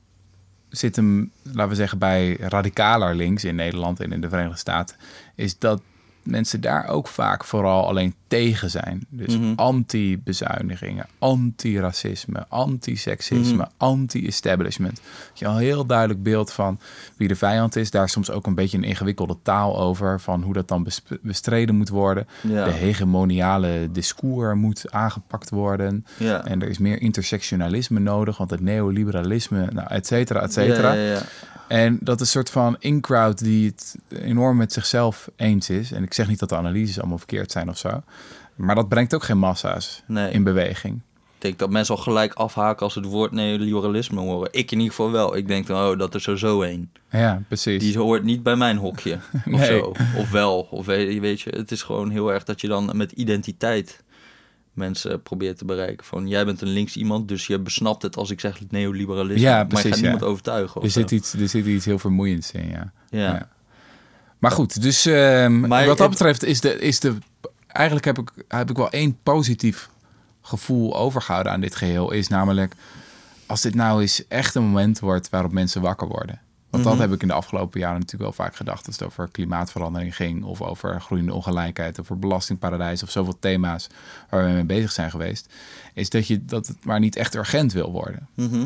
[0.69, 4.95] zit hem, laten we zeggen, bij radicaler links in Nederland en in de Verenigde Staten,
[5.35, 5.81] is dat
[6.27, 9.05] mensen daar ook vaak vooral alleen tegen zijn.
[9.09, 9.53] Dus Mhm.
[9.55, 13.67] anti-bezuinigingen, anti-racisme, anti-seksisme, Mhm.
[13.77, 15.01] anti-establishment.
[15.33, 16.79] Je al heel duidelijk beeld van
[17.17, 17.91] wie de vijand is.
[17.91, 20.87] Daar soms ook een beetje een ingewikkelde taal over, van hoe dat dan
[21.21, 22.27] bestreden moet worden.
[22.41, 26.05] ja, De hegemoniale discours moet aangepakt worden.
[26.17, 26.45] ja.
[26.45, 30.93] En er is meer intersectionalisme nodig, want het neoliberalisme, nou, et cetera, et cetera.
[30.93, 31.21] Ja, ja, ja.
[31.67, 35.91] En dat is een soort van in-crowd die het enorm met zichzelf eens is.
[35.91, 38.01] En ik zeg niet dat de analyses allemaal verkeerd zijn of zo.
[38.55, 40.31] Maar dat brengt ook geen massa's Nee.
[40.31, 41.01] in beweging.
[41.35, 44.49] Ik denk dat mensen al gelijk afhaken als ze het woord neoliberalisme horen.
[44.51, 45.35] Ik in ieder geval wel.
[45.35, 46.89] Ik denk dan, oh, dat is er zo een.
[47.11, 47.83] Ja, precies.
[47.83, 49.13] Die hoort niet bij mijn hokje.
[49.33, 49.65] Of Nee.
[49.65, 49.93] zo.
[50.17, 50.67] Of wel.
[50.71, 54.03] Of weet, weet je, het is gewoon heel erg dat je dan met identiteit
[54.77, 56.05] mensen probeert te bereiken.
[56.05, 59.41] Van, jij bent een links iemand, dus je besnapt het als ik zeg het neoliberalisme.
[59.41, 60.01] Ja, maar je gaat ja.
[60.01, 60.81] niemand overtuigen.
[60.81, 62.91] Er, zit iets, er zit iets heel vermoeiends in, ja.
[63.09, 63.19] ja.
[63.19, 63.49] Ja.
[64.37, 67.15] Maar goed, dus ehm, Maar wat dat betreft is de, is de...
[67.67, 69.89] Eigenlijk heb ik, heb ik wel één positief
[70.41, 72.11] gevoel overgehouden aan dit geheel.
[72.11, 72.73] Is namelijk,
[73.45, 76.41] als dit nou eens echt een moment wordt waarop mensen wakker worden.
[76.83, 76.97] Want Mhm.
[76.97, 78.85] dat heb ik in de afgelopen jaren natuurlijk wel vaak gedacht.
[78.87, 80.43] Als het over klimaatverandering ging.
[80.43, 81.99] Of over groeiende ongelijkheid.
[81.99, 83.03] Over belastingparadijs.
[83.03, 83.87] Of zoveel thema's
[84.29, 85.53] waar we mee bezig zijn geweest.
[85.93, 88.27] Is dat, je, dat het maar niet echt urgent wil worden.
[88.33, 88.65] Mhm.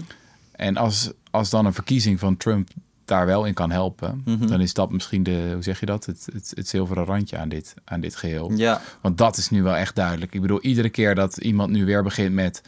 [0.51, 2.69] En als, als dan een verkiezing van Trump
[3.05, 4.47] daar wel in kan helpen, Mhm.
[4.47, 7.49] dan is dat misschien de, hoe zeg je dat, het, het, het zilveren randje aan
[7.49, 8.51] dit, aan dit geheel.
[8.55, 8.81] ja.
[9.01, 10.33] Want dat is nu wel echt duidelijk.
[10.33, 12.61] Ik bedoel, iedere keer dat iemand nu weer begint met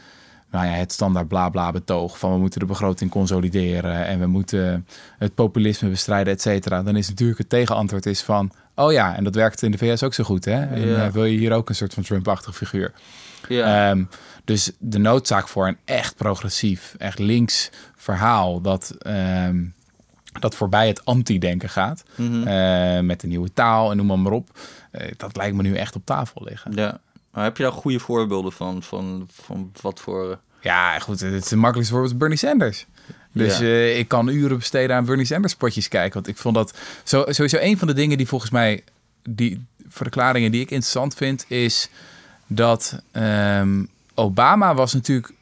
[0.54, 4.26] nou ja, het standaard bla bla betoog van we moeten de begroting consolideren en we
[4.26, 4.86] moeten
[5.18, 9.24] het populisme bestrijden, et cetera, dan is natuurlijk het tegenantwoord is van oh ja, en
[9.24, 10.62] dat werkt in de VS ook zo goed, hè?
[10.66, 11.06] En Ja.
[11.06, 12.92] eh, wil je hier ook een soort van Trump-achtig figuur?
[13.48, 13.90] Ja.
[13.90, 14.04] Ehm,
[14.44, 19.64] dus de noodzaak voor een echt progressief, echt links verhaal dat, ehm,
[20.40, 22.46] dat voorbij het anti-denken gaat, Mhm.
[22.46, 24.58] eh, met een nieuwe taal en noem maar, maar op,
[24.90, 26.72] eh, dat lijkt me nu echt op tafel liggen.
[26.74, 27.00] ja.
[27.34, 28.82] Maar heb je daar goede voorbeelden van?
[28.82, 30.30] Van, van wat voor...
[30.30, 32.86] eh, Ja, goed, het makkelijkste voorbeeld is Bernie Sanders.
[33.32, 33.64] Dus Ja.
[33.64, 36.12] eh, ik kan uren besteden aan Bernie Sanders potjes kijken.
[36.14, 38.84] Want ik vond dat zo, sowieso een van de dingen die volgens mij,
[39.28, 41.88] die verklaringen die ik interessant vind, is
[42.46, 45.32] dat ehm, Obama was natuurlijk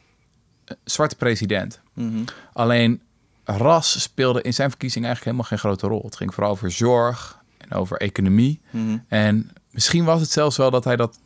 [0.85, 1.81] zwarte president.
[1.95, 2.25] mhm.
[2.53, 3.01] Alleen
[3.45, 6.03] ras speelde in zijn verkiezing eigenlijk helemaal geen grote rol.
[6.05, 8.61] Het ging vooral over zorg en over economie.
[8.71, 8.99] Mhm.
[9.09, 11.19] En misschien was het zelfs wel dat hij dat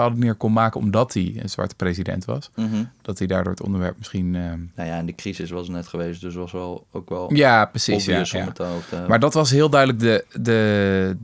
[0.00, 2.50] bepaalde manier kon maken omdat hij een zwarte president was.
[2.56, 2.84] Mhm.
[3.02, 4.34] Dat hij daardoor het onderwerp misschien...
[4.34, 7.64] ehm, Nou ja, en de crisis was net geweest, dus was wel ook wel Ja,
[7.64, 8.04] precies.
[8.04, 8.52] Ja, ja.
[8.54, 9.08] het.
[9.08, 11.16] Maar dat was heel duidelijk de, de,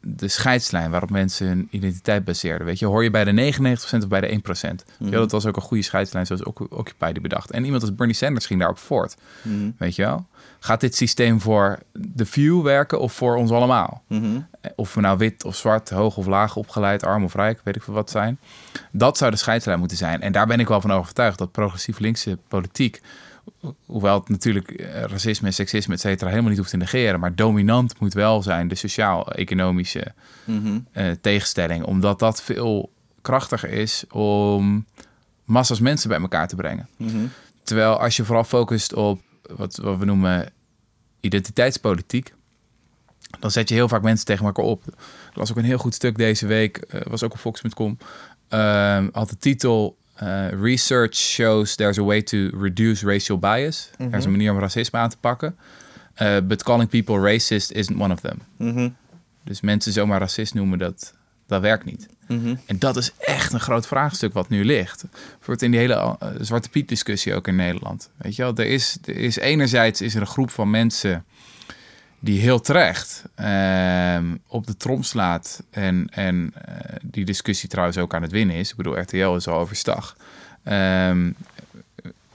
[0.00, 2.66] de scheidslijn waarop mensen hun identiteit baseerden.
[2.66, 4.40] Weet je, hoor je bij de 99% of bij de 1%?
[4.98, 5.10] Mhm.
[5.10, 7.50] Ja, dat was ook een goede scheidslijn zoals ook Occupy die bedacht.
[7.50, 9.16] En iemand als Bernie Sanders ging daarop voort.
[9.42, 9.70] Mhm.
[9.78, 10.26] Weet je wel?
[10.60, 14.02] Gaat dit systeem voor de few werken of voor ons allemaal?
[14.06, 14.40] Mhm.
[14.76, 17.82] Of we nou wit of zwart, hoog of laag opgeleid, arm of rijk, weet ik
[17.82, 18.38] veel wat zijn.
[18.92, 20.20] Dat zou de scheidslijn moeten zijn.
[20.20, 23.00] En daar ben ik wel van overtuigd dat progressief linkse politiek,
[23.60, 27.34] ho- hoewel het natuurlijk eh, racisme, seksisme, et cetera, helemaal niet hoeft te negeren, maar
[27.34, 30.12] dominant moet wel zijn de sociaal-economische
[30.44, 30.78] Mhm.
[30.92, 32.90] eh, tegenstelling, omdat dat veel
[33.22, 34.86] krachtiger is om
[35.44, 36.88] massa's mensen bij elkaar te brengen.
[36.96, 37.16] Mhm.
[37.62, 39.20] Terwijl als je vooral focust op
[39.56, 40.52] wat, wat we noemen
[41.20, 42.34] identiteitspolitiek,
[43.40, 44.86] dan zet je heel vaak mensen tegen elkaar op.
[44.86, 44.94] Er
[45.34, 47.98] was ook een heel goed stuk deze week, eh, was ook op Fox.com,
[48.48, 53.90] ehm had de titel eh, Research shows there's a way to reduce racial bias.
[53.98, 55.56] Er is een manier om racisme aan te pakken.
[56.14, 58.38] Eh, but calling people racist isn't one of them.
[58.56, 58.88] Mhm.
[59.44, 61.14] Dus mensen zomaar racist noemen, dat,
[61.48, 62.08] dat werkt niet.
[62.26, 62.54] Mhm.
[62.66, 65.04] En dat is echt een groot vraagstuk wat nu ligt.
[65.40, 68.10] Voor in die hele eh, Zwarte Piet discussie ook in Nederland.
[68.16, 71.24] Weet je wel, er is, er is enerzijds is er een groep van mensen
[72.20, 75.62] die heel terecht ehm, op de trom slaat.
[75.70, 78.70] En, en eh, die discussie trouwens ook aan het winnen is.
[78.70, 80.16] Ik bedoel, RTL is al overstag.
[80.62, 81.30] Ehm,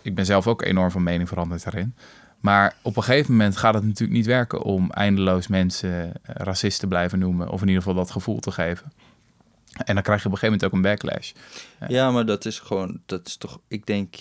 [0.02, 1.96] ik ben zelf ook enorm van mening veranderd daarin.
[2.44, 6.80] Maar op een gegeven moment gaat het natuurlijk niet werken om eindeloos mensen eh, racist
[6.80, 7.50] te blijven noemen.
[7.50, 8.92] Of in ieder geval dat gevoel te geven.
[9.86, 11.32] En dan krijg je op een gegeven moment ook een backlash.
[11.88, 14.16] Ja, maar dat is gewoon, dat is toch, ik denk,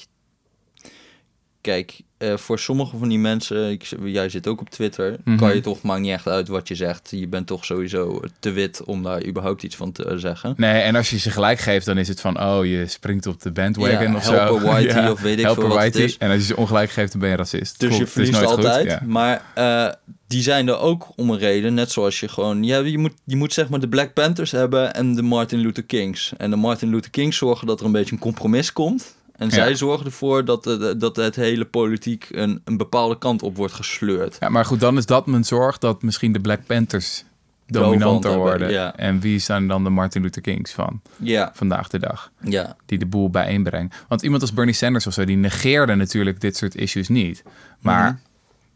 [1.60, 5.36] kijk, eh, voor sommige van die mensen, ik, jij zit ook op Twitter, Mhm.
[5.36, 7.08] kan je toch, maakt niet echt uit wat je zegt.
[7.10, 10.54] Je bent toch sowieso te wit om daar überhaupt iets van te zeggen.
[10.56, 13.42] Nee, en als je ze gelijk geeft, dan is het van, oh, je springt op
[13.42, 14.66] de bandwagon Ja, of help zo.
[14.68, 16.04] whitey of weet ik help veel wat het whitey.
[16.04, 16.16] is.
[16.18, 17.80] En als je ze ongelijk geeft, dan ben je racist.
[17.80, 18.86] Dus Klopt, je het is verliest goed, altijd.
[18.86, 19.02] ja.
[19.06, 19.92] Maar eh,
[20.26, 21.74] die zijn er ook om een reden.
[21.74, 22.64] Net zoals je gewoon...
[22.64, 25.82] Ja, je, moet, je moet zeg maar de Black Panthers hebben en de Martin Luther
[25.84, 26.32] Kings.
[26.36, 29.14] En de Martin Luther Kings zorgen dat er een beetje een compromis komt.
[29.42, 29.54] En Ja.
[29.54, 33.72] zij zorgen ervoor dat, het- dat het hele politiek een, een bepaalde kant op wordt
[33.74, 34.36] gesleurd.
[34.40, 37.24] Ja, maar goed, dan is dat mijn zorg dat misschien de Black Panthers
[37.66, 38.70] dominanter worden.
[38.70, 38.96] ja.
[38.96, 42.30] En wie zijn dan de Martin Luther Kings van Ja, vandaag de dag?
[42.40, 42.76] ja.
[42.86, 43.90] Die de boel bijeenbrengen.
[44.08, 47.42] Want iemand als Bernie Sanders of zo, die negeerde natuurlijk dit soort issues niet.
[47.80, 48.14] Maar Mhm.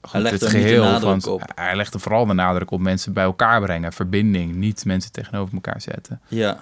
[0.00, 1.42] goed, Hij legt het er geheel van, op.
[1.55, 3.92] Hij legt er vooral de nadruk op mensen bij elkaar brengen.
[3.92, 6.20] Verbinding, niet mensen tegenover elkaar zetten.
[6.29, 6.61] Ja.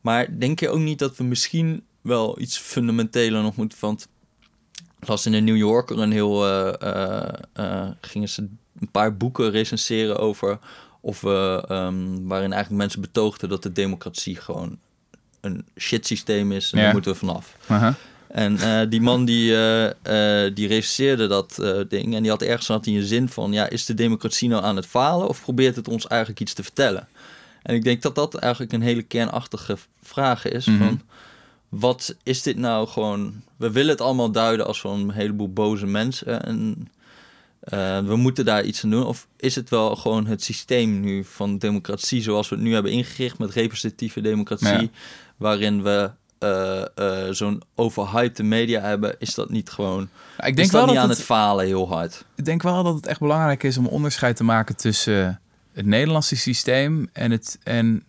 [0.00, 3.78] Maar denk je ook niet dat we misschien wel iets fundamenteler nog moeten...
[3.80, 4.08] Want
[5.00, 6.46] las in de New Yorker een heel...
[6.46, 8.48] eh, eh, eh, gingen ze
[8.80, 10.58] een paar boeken recenseren over...
[11.02, 14.78] Of we, ehm, waarin eigenlijk mensen betoogden dat de democratie gewoon
[15.40, 16.72] een shit systeem is.
[16.72, 16.84] En Ja.
[16.84, 17.56] daar moeten we vanaf.
[17.66, 17.94] Aha.
[18.28, 19.46] En die man die,
[20.54, 22.14] die recenseerde dat ding.
[22.14, 23.52] En die had ergens had hij een zin van...
[23.52, 25.28] Ja, is de democratie nou aan het falen?
[25.28, 27.08] Of probeert het ons eigenlijk iets te vertellen?
[27.62, 30.66] En ik denk dat dat eigenlijk een hele kernachtige vraag is.
[30.66, 30.78] Mhm.
[30.78, 31.00] Van,
[31.70, 33.42] wat is dit nou gewoon...
[33.56, 36.44] We willen het allemaal duiden als zo'n heleboel boze mensen.
[36.44, 36.88] En
[37.60, 39.06] eh, we moeten daar iets aan doen.
[39.06, 42.22] Of is het wel gewoon het systeem nu van democratie...
[42.22, 44.80] zoals we het nu hebben ingericht met representatieve democratie...
[44.80, 44.88] Ja.
[45.36, 49.16] waarin we eh, eh, zo'n overhyped media hebben...
[49.18, 50.02] is dat niet gewoon...
[50.36, 52.24] Ik denk is dat wel niet dat aan het, het falen heel hard?
[52.34, 55.40] ik denk wel dat het echt belangrijk is om onderscheid te maken tussen
[55.72, 58.04] het Nederlandse systeem en, het, en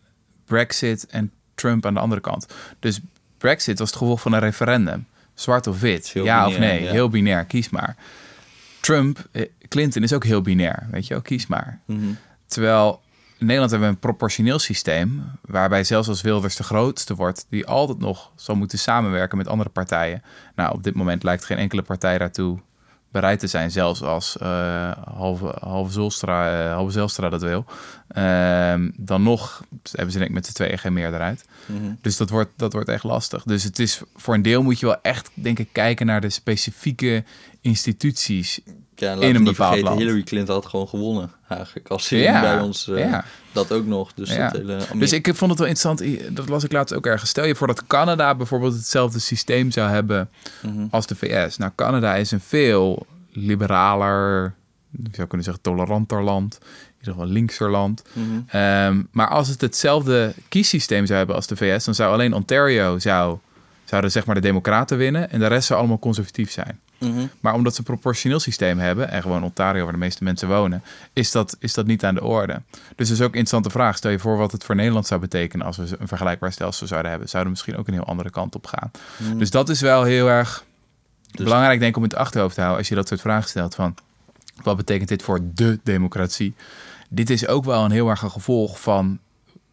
[0.46, 2.46] Brexit en Trump aan de andere kant.
[2.80, 3.00] Dus
[3.42, 5.08] Brexit was het gevolg van een referendum.
[5.34, 6.92] Zwart of wit, Heel ja of nee, ja.
[6.92, 7.96] heel binair, kies maar.
[8.80, 11.80] Trump, eh, Clinton is ook heel binair, weet je wel, kies maar.
[11.86, 12.00] Mhm.
[12.46, 13.02] Terwijl
[13.38, 17.66] in Nederland hebben we een proportioneel systeem, waarbij zelfs als Wilders de grootste wordt, die
[17.66, 20.24] altijd nog zal moeten samenwerken met andere partijen.
[20.56, 22.60] Nou, op dit moment lijkt geen enkele partij daartoe
[23.12, 27.66] bereid te zijn, zelfs als eh halve, halve, Zulstra, eh, halve Zelstra dat wil.
[28.08, 31.46] Ehm, dan nog hebben ze denk ik met z'n tweeën geen meerderheid.
[31.66, 31.94] Mhm.
[32.02, 33.44] Dus dat wordt, dat wordt echt lastig.
[33.44, 36.30] Dus het is voor een deel moet je wel echt, denk ik, kijken naar de
[36.30, 37.24] specifieke
[37.62, 38.60] instituties.
[39.02, 40.00] Ja, In een bepaald vergeten, land.
[40.00, 41.88] Hillary Clinton had gewoon gewonnen eigenlijk.
[41.88, 43.26] Als ze Ja, bij ons eh, ja.
[43.52, 44.14] dat ook nog.
[44.14, 44.50] Dus, Ja.
[44.50, 47.30] dat hele Dus ik vond het wel interessant, dat las ik laatst ook ergens.
[47.30, 50.30] Stel je voor dat Canada bijvoorbeeld hetzelfde systeem zou hebben
[50.62, 50.86] Mhm.
[50.92, 51.58] als de VS.
[51.58, 54.54] Nou, Canada is een veel liberaler,
[55.04, 56.58] ik zou kunnen zeggen toleranter land.
[56.62, 58.04] In ieder geval linkser land.
[58.14, 58.26] Mhm.
[58.48, 63.00] Ehm, maar als het hetzelfde kiessysteem zou hebben als de VS, dan zou alleen Ontario
[63.00, 63.38] zou,
[63.86, 66.80] zouden zeg maar de democraten winnen en de rest zou allemaal conservatief zijn.
[67.02, 67.26] Mhm.
[67.40, 70.84] Maar omdat ze een proportioneel systeem hebben, en gewoon Ontario, waar de meeste mensen wonen,
[71.14, 72.62] is dat, is dat niet aan de orde.
[72.96, 73.98] Dus dat is ook een interessante vraag.
[73.98, 77.12] Stel je voor wat het voor Nederland zou betekenen als we een vergelijkbaar stelsel zouden
[77.12, 77.30] hebben.
[77.30, 78.92] Zouden we misschien ook een heel andere kant op gaan.
[79.18, 79.38] Mhm.
[79.38, 80.64] Dus dat is wel heel erg
[81.32, 83.50] Dus- belangrijk, denk ik, om in het achterhoofd te houden als je dat soort vragen
[83.50, 83.76] stelt.
[83.76, 83.96] Van
[84.64, 86.56] wat betekent dit voor de democratie?
[87.14, 89.20] dit is ook wel een heel erg een gevolg van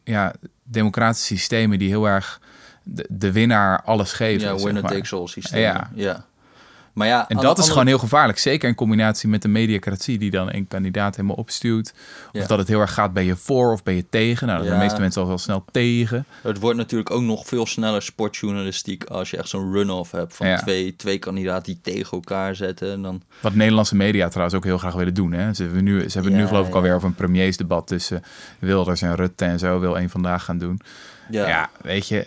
[0.05, 2.41] ja, democratische systemen die heel erg
[2.83, 4.49] de, de winnaar alles geven.
[4.49, 5.61] Ja, winner takes all systeem.
[5.61, 5.91] Ja.
[5.95, 6.25] ja.
[6.98, 8.38] Maar ja, En dat is gewoon heel gevaarlijk.
[8.38, 11.92] Zeker in combinatie met de mediacratie die dan een kandidaat helemaal opstuwt.
[12.32, 12.46] Of Ja.
[12.46, 14.46] dat het heel erg gaat, ben je voor of ben je tegen?
[14.46, 14.70] Nou, Ja.
[14.70, 16.24] de meeste mensen al wel snel tegen.
[16.42, 20.46] Het wordt natuurlijk ook nog veel sneller sportjournalistiek als je echt zo'n run-off hebt van
[20.46, 20.56] Ja.
[20.56, 22.92] twee, twee kandidaten die tegen elkaar zetten.
[22.92, 25.32] En dan, Wat Nederlandse media trouwens ook heel graag willen doen.
[25.32, 25.54] Hè?
[25.54, 28.22] Ze hebben nu, ze hebben nu geloof ik alweer over een premiersdebat tussen
[28.58, 29.80] Wilders en Rutte en zo.
[29.80, 30.80] Wil één vandaag gaan doen.
[31.30, 32.26] ja, Ja, weet je,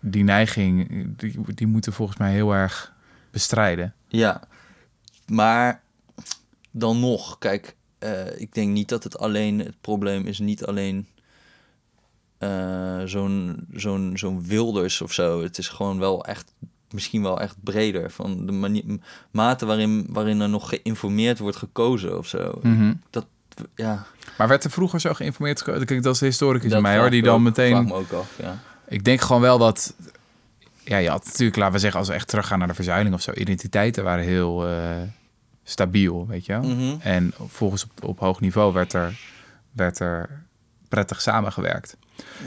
[0.00, 2.92] die neiging, die, die moeten volgens mij heel erg
[3.30, 3.94] bestrijden.
[4.18, 4.40] Ja,
[5.26, 5.82] maar
[6.70, 11.06] dan nog, kijk, eh, ik denk niet dat het alleen, het probleem is niet alleen
[12.38, 15.42] eh, zo'n zo'n zo'n Wilders of zo.
[15.42, 16.52] Het is gewoon wel echt,
[16.90, 18.10] misschien wel echt breder.
[18.10, 18.84] Van de manier,
[19.30, 22.58] mate waarin, waarin er nog geïnformeerd wordt gekozen of zo.
[22.62, 22.94] Mhm.
[23.10, 23.26] Dat,
[23.74, 24.06] ja.
[24.38, 25.62] Maar werd er vroeger zo geïnformeerd?
[25.62, 27.84] Kijk, dat is de historicus in mij hoor, die dan ook- meteen...
[27.84, 28.58] Me ook af, ja.
[28.88, 29.94] Ik denk gewoon wel dat.
[30.84, 33.22] Ja, je had natuurlijk, laten we zeggen, als we echt teruggaan naar de verzuiling of
[33.22, 35.02] zo, identiteiten waren heel eh,
[35.64, 36.56] stabiel, weet je.
[36.56, 36.94] Mhm.
[37.00, 39.18] En volgens op, op hoog niveau werd er,
[39.72, 40.44] werd er
[40.88, 41.96] prettig samengewerkt.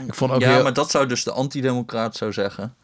[0.06, 0.62] Ik vond ook ja, heel...
[0.62, 2.74] maar dat zou dus de antidemocraat zou zeggen.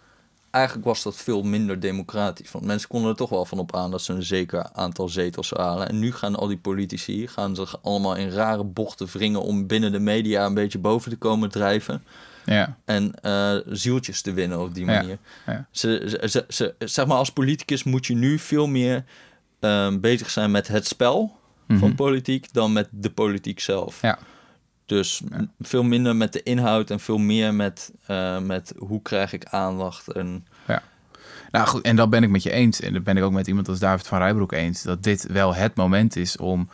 [0.50, 2.50] Eigenlijk was dat veel minder democratisch.
[2.50, 5.50] Want mensen konden er toch wel van op aan dat ze een zeker aantal zetels
[5.50, 5.88] halen.
[5.88, 9.92] En nu gaan al die politici gaan zich allemaal in rare bochten wringen om binnen
[9.92, 12.04] de media een beetje boven te komen drijven.
[12.44, 15.18] Ja, En eh, zieltjes te winnen op die Ja, manier.
[15.46, 15.66] ja.
[15.70, 19.04] Ze, ze, ze, ze- zeg maar, als politicus moet je nu veel meer
[19.60, 21.36] ehm, bezig zijn met het spel
[21.68, 21.94] van Mhm.
[21.94, 24.02] politiek dan met de politiek zelf.
[24.02, 24.18] Ja.
[24.86, 25.22] Dus
[25.60, 30.08] veel minder met de inhoud en veel meer met, eh, met hoe krijg ik aandacht.
[30.08, 30.46] En,
[31.50, 32.80] Nou goed, en dat ben ik met je eens.
[32.80, 34.82] En dat ben ik ook met iemand als David van Rijbroek eens.
[34.82, 36.68] Dat dit wel het moment is om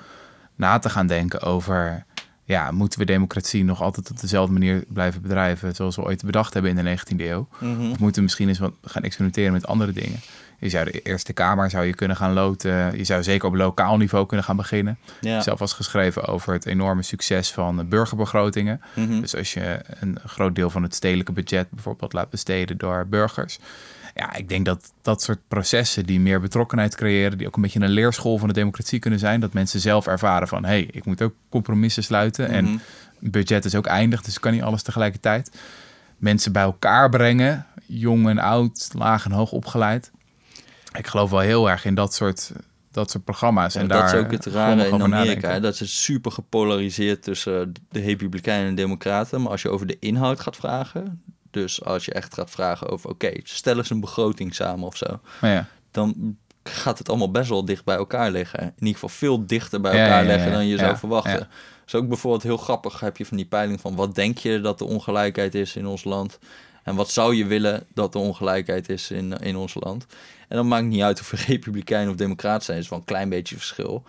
[0.55, 2.05] na te gaan denken over...
[2.49, 5.75] Ja, moeten we democratie nog altijd op dezelfde manier blijven bedrijven...
[5.75, 7.49] zoals we ooit bedacht hebben in de 19e eeuw?
[7.59, 7.91] Mhm.
[7.91, 10.21] Of moeten we misschien eens wat gaan experimenteren met andere dingen?
[10.59, 12.97] Je zou de Eerste Kamer zou je kunnen gaan loten.
[12.97, 14.99] Je zou zeker op lokaal niveau kunnen gaan beginnen.
[15.21, 15.41] ja.
[15.41, 18.81] Zelf was geschreven over het enorme succes van burgerbegrotingen.
[18.95, 19.21] Mhm.
[19.21, 23.59] Dus als je een groot deel van het stedelijke budget bijvoorbeeld laat besteden door burgers.
[24.21, 27.81] Ja, ik denk dat dat soort processen die meer betrokkenheid creëren, die ook een beetje
[27.81, 31.05] een leerschool van de democratie kunnen zijn, dat mensen zelf ervaren van, hé, hey, ik
[31.05, 32.77] moet ook compromissen sluiten en Mhm.
[33.19, 35.59] budget is ook eindig, dus ik kan niet alles tegelijkertijd.
[36.17, 40.11] Mensen bij elkaar brengen, jong en oud, laag en hoog opgeleid.
[40.97, 42.53] Ik geloof wel heel erg in dat soort,
[42.91, 43.75] dat soort programma's.
[43.75, 45.51] Ja, en dat daar is ook het rare in Amerika.
[45.51, 45.61] hè.
[45.61, 49.43] Dat is super gepolariseerd tussen de Republikeinen en Democraten.
[49.43, 51.23] Maar als je over de inhoud gaat vragen,
[51.61, 55.21] dus als je echt gaat vragen over, oké, stel eens een begroting samen of zo,
[55.41, 55.67] ja.
[55.91, 58.61] dan gaat het allemaal best wel dicht bij elkaar liggen.
[58.63, 61.49] In ieder geval veel dichter bij elkaar ja, liggen dan je zou verwachten.
[61.85, 64.79] Dus ook bijvoorbeeld heel grappig heb je van die peiling van wat denk je dat
[64.79, 66.39] de ongelijkheid is in ons land?
[66.83, 70.07] En wat zou je willen dat de ongelijkheid is in, in ons land?
[70.49, 72.79] En dan maakt niet uit of we republikein of democraat zijn.
[72.79, 74.03] Is wel een klein beetje verschil.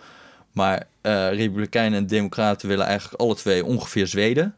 [0.52, 4.54] Maar eh, republikeinen en democraten willen eigenlijk alle twee ongeveer Zweden.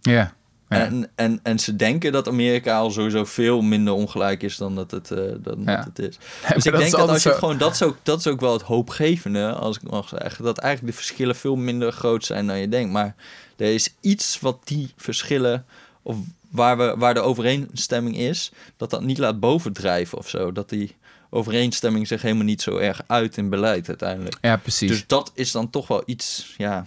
[0.00, 0.34] Ja.
[0.68, 0.76] Ja.
[0.84, 4.90] En, en, en ze denken dat Amerika al sowieso veel minder ongelijk is dan dat
[4.90, 5.76] het, eh, dan Ja.
[5.76, 6.16] dat het is.
[6.54, 8.26] Dus ik dat is denk dat als je zo- gewoon, dat is, ook, dat is
[8.26, 10.44] ook wel het hoopgevende, als ik mag zeggen.
[10.44, 12.92] Dat eigenlijk de verschillen veel minder groot zijn dan je denkt.
[12.92, 13.14] Maar
[13.56, 15.64] er is iets wat die verschillen,
[16.02, 16.16] of
[16.50, 20.52] waar, we, waar de overeenstemming is, dat dat niet laat bovendrijven of zo.
[20.52, 20.94] Dat die
[21.30, 24.38] overeenstemming zich helemaal niet zo erg uit in beleid uiteindelijk.
[24.40, 24.90] Ja, precies.
[24.90, 26.86] Dus dat is dan toch wel iets, ja.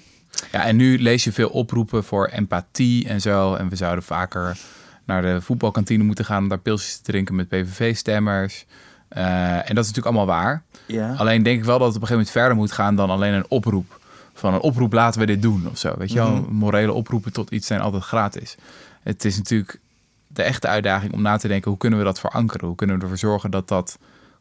[0.51, 3.53] Ja, en nu lees je veel oproepen voor empathie en zo.
[3.55, 4.57] En we zouden vaker
[5.05, 8.65] naar de voetbalkantine moeten gaan om daar pilsjes te drinken met PVV-stemmers.
[9.07, 9.23] Eh,
[9.69, 10.63] en dat is natuurlijk allemaal waar.
[10.85, 11.13] ja.
[11.13, 13.33] Alleen denk ik wel dat het op een gegeven moment verder moet gaan dan alleen
[13.33, 13.97] een oproep.
[14.33, 15.95] Van een oproep laten we dit doen of zo.
[15.97, 16.53] Weet je wel, Mhm.
[16.53, 18.55] morele oproepen tot iets zijn altijd gratis.
[19.03, 19.79] Het is natuurlijk
[20.27, 21.69] de echte uitdaging om na te denken...
[21.69, 22.67] hoe kunnen we dat verankeren?
[22.67, 23.97] Hoe kunnen we ervoor zorgen dat dat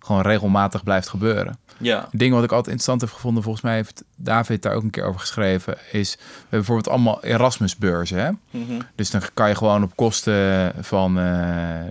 [0.09, 1.59] gewoon regelmatig blijft gebeuren?
[1.79, 2.09] ja.
[2.11, 4.91] Een ding wat ik altijd interessant heb gevonden, volgens mij heeft David daar ook een
[4.91, 8.19] keer over geschreven, is we hebben bijvoorbeeld allemaal Erasmusbeurzen.
[8.19, 8.31] Hè?
[8.51, 8.81] Mhm.
[8.95, 11.25] Dus dan kan je gewoon op kosten van eh,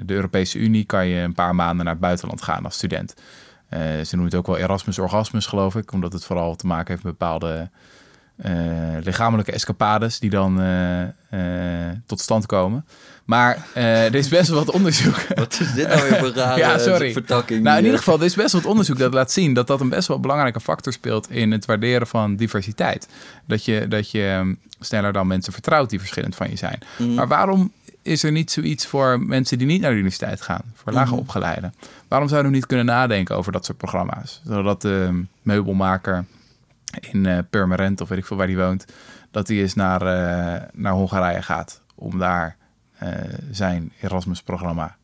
[0.02, 3.16] de Europese Unie kan je een paar maanden naar het buitenland gaan als student.
[3.70, 6.92] Eh, ze noemen het ook wel Erasmus Orgasmus, geloof ik, omdat het vooral te maken
[6.92, 7.70] heeft met bepaalde
[8.36, 8.52] eh,
[9.02, 10.62] lichamelijke escapades die dan
[12.06, 12.86] tot stand komen.
[13.26, 15.16] Maar eh, er is best wel wat onderzoek.
[15.36, 17.12] Wat is dit nou weer voor rare Ja, sorry.
[17.12, 17.64] vertakking?
[17.64, 19.82] Nou, in ieder eh, geval, er is best wat onderzoek dat laat zien dat dat
[19.82, 23.08] een best wel belangrijke factor speelt in het waarderen van diversiteit.
[23.46, 26.80] Dat je, dat je ehm, sneller dan mensen vertrouwt die verschillend van je zijn.
[26.98, 27.14] Mhm.
[27.14, 27.72] Maar waarom
[28.02, 31.20] is er niet zoiets voor mensen die niet naar de universiteit gaan, voor lager Mhm.
[31.22, 31.74] opgeleiden?
[32.08, 34.42] Waarom zouden we niet kunnen nadenken over dat soort programma's?
[34.46, 36.26] Zodat de meubelmaker
[37.12, 38.86] in eh Purmerend, of weet ik veel waar die woont,
[39.32, 42.56] dat hij eens naar, eh, naar Hongarije gaat om daar
[42.98, 43.10] eh,
[43.52, 44.96] zijn Erasmus-programma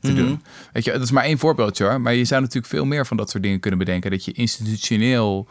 [0.00, 0.16] te Mhm.
[0.16, 0.42] doen.
[0.72, 2.00] Weet je, dat is maar één voorbeeldje hoor.
[2.00, 4.10] Maar je zou natuurlijk veel meer van dat soort dingen kunnen bedenken.
[4.10, 5.46] Dat je institutioneel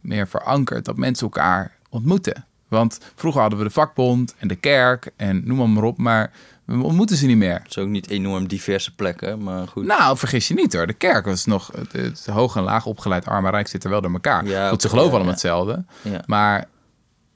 [0.00, 2.44] meer verankert dat mensen elkaar ontmoeten.
[2.68, 5.98] Want vroeger hadden we de vakbond en de kerk en noem maar, maar op.
[5.98, 6.30] Maar
[6.64, 7.54] we ontmoeten ze niet meer.
[7.58, 9.84] Het is ook niet enorm diverse plekken, maar goed.
[9.86, 10.86] Nou, vergis je niet hoor.
[10.86, 13.26] De kerk was nog het, het hoog en laag opgeleid.
[13.26, 14.46] Arm en rijk zitten wel door elkaar.
[14.46, 15.40] Ja, Want ze geloven ja, allemaal ja.
[15.40, 15.84] hetzelfde.
[16.26, 16.68] Maar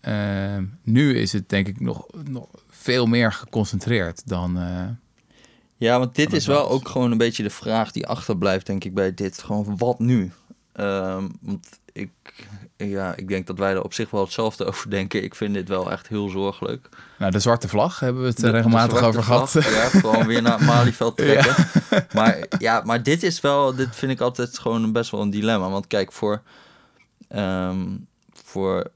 [0.00, 4.58] ehm, nu is het denk ik nog, nog veel meer geconcentreerd dan...
[4.58, 4.86] eh,
[5.76, 8.94] Ja, want dit is wel ook gewoon een beetje de vraag die achterblijft, denk ik,
[8.94, 9.42] bij dit.
[9.42, 10.32] Gewoon, wat nu?
[10.72, 12.10] Ehm, want ik,
[12.76, 15.22] ja, ik denk dat wij er op zich wel hetzelfde over denken.
[15.24, 16.88] Ik vind dit wel echt heel zorgelijk.
[17.18, 19.52] nou, de zwarte vlag hebben we het De- er regelmatig de over gehad.
[19.52, 21.54] Ja, gewoon weer naar het Malieveld trekken.
[22.12, 25.68] Maar ja, maar dit is wel, dit vind ik altijd gewoon best wel een dilemma.
[25.70, 26.42] Want kijk, voor,
[27.28, 27.86] ehm,
[28.44, 28.90] voor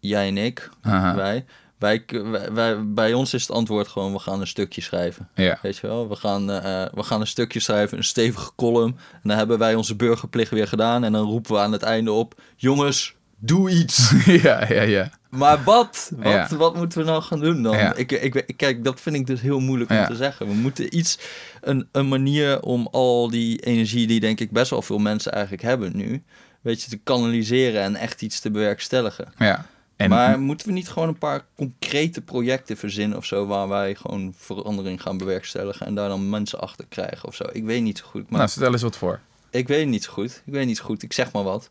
[0.00, 1.14] jij en ik, Aha.
[1.14, 1.44] wij,
[1.78, 2.04] wij,
[2.52, 5.28] wij, bij ons is het antwoord gewoon, we gaan een stukje schrijven.
[5.34, 5.58] Ja.
[5.62, 8.96] Weet je wel, we gaan, eh, we gaan een stukje schrijven, een stevige column.
[9.12, 11.04] En dan hebben wij onze burgerplicht weer gedaan.
[11.04, 14.12] En dan roepen we aan het einde op, jongens, doe iets.
[14.42, 15.10] ja, ja, ja.
[15.30, 16.10] Maar wat?
[16.16, 16.56] Wat, Ja.
[16.56, 17.76] wat moeten we nou gaan doen dan?
[17.76, 17.94] Ja.
[17.94, 20.06] Ik, ik, ik- kijk, dat vind ik dus heel moeilijk om Ja.
[20.06, 20.46] te zeggen.
[20.46, 21.18] We moeten iets,
[21.60, 25.62] een, een manier om al die energie die denk ik best wel veel mensen eigenlijk
[25.62, 26.22] hebben nu,
[26.60, 29.32] weet je, te kanaliseren en echt iets te bewerkstelligen.
[29.38, 29.66] ja.
[29.98, 33.94] En, maar moeten we niet gewoon een paar concrete projecten verzinnen of zo, waar wij
[33.94, 37.44] gewoon verandering gaan bewerkstelligen en daar dan mensen achter krijgen of zo?
[37.52, 39.20] Ik weet niet zo goed, maar nou, stel eens wat voor.
[39.50, 40.42] ik weet niet zo goed.
[40.46, 41.02] Ik weet niet zo goed.
[41.02, 41.70] Ik zeg maar wat.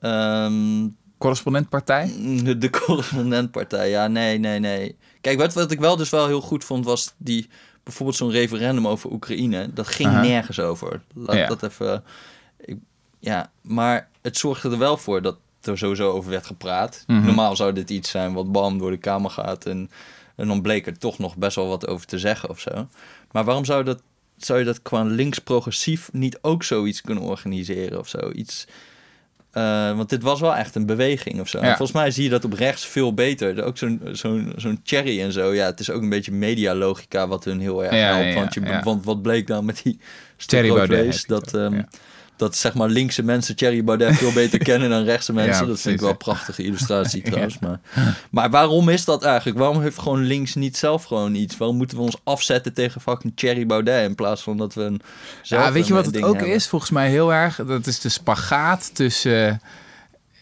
[0.00, 0.88] Ehm,
[1.18, 2.12] Correspondentpartij?
[2.44, 4.96] de, de correspondentpartij, ja, nee, nee, nee.
[5.20, 7.48] Kijk, wat, wat ik wel dus wel heel goed vond, was die
[7.82, 9.72] bijvoorbeeld zo'n referendum over Oekraïne.
[9.72, 11.02] Dat ging nergens over.
[11.14, 11.46] Laat Ja.
[11.46, 12.04] dat even.
[12.60, 12.76] Ik,
[13.18, 15.36] ja, maar het zorgde er wel voor dat
[15.66, 17.04] er sowieso over werd gepraat.
[17.06, 17.24] Mhm.
[17.24, 19.90] Normaal zou dit iets zijn wat bam door de Kamer gaat en,
[20.36, 22.88] en dan bleek er toch nog best wel wat over te zeggen of zo.
[23.30, 24.02] Maar waarom zou dat
[24.36, 28.30] zou je dat qua links-progressief niet ook zoiets kunnen organiseren of zo?
[28.34, 28.66] Iets,
[29.50, 31.58] eh, want dit was wel echt een beweging of zo.
[31.58, 31.66] Ja.
[31.66, 33.64] volgens mij zie je dat op rechts veel beter.
[33.64, 35.54] Ook zo'n zo'n zo'n cherry en zo.
[35.54, 38.28] Ja, het is ook een beetje medialogica wat hun heel erg Ja, helpt.
[38.32, 39.98] ja, want, je, want wat bleek dan met die
[40.62, 41.88] je Dat, ja.
[42.42, 45.62] Dat zeg maar linkse mensen Thierry Baudet veel beter kennen dan rechtse mensen.
[45.62, 47.58] Ja, dat vind ik wel een prachtige illustratie trouwens.
[47.58, 47.80] Maar,
[48.30, 49.58] maar waarom is dat eigenlijk?
[49.58, 51.56] Waarom heeft gewoon links niet zelf gewoon iets?
[51.56, 55.00] Waarom moeten we ons afzetten tegen fucking Thierry Baudet in plaats van dat we een
[55.42, 56.54] zelf Ja, weet je wat het ook hebben?
[56.54, 56.66] is?
[56.66, 57.56] Volgens mij heel erg.
[57.66, 59.54] Dat is de spagaat tussen eh,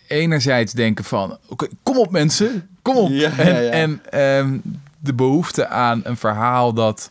[0.06, 1.38] enerzijds denken van...
[1.48, 3.10] Oké, kom op mensen, kom op.
[3.10, 3.36] Ja,
[3.70, 4.58] en ehm,
[4.98, 7.10] de behoefte aan een verhaal dat...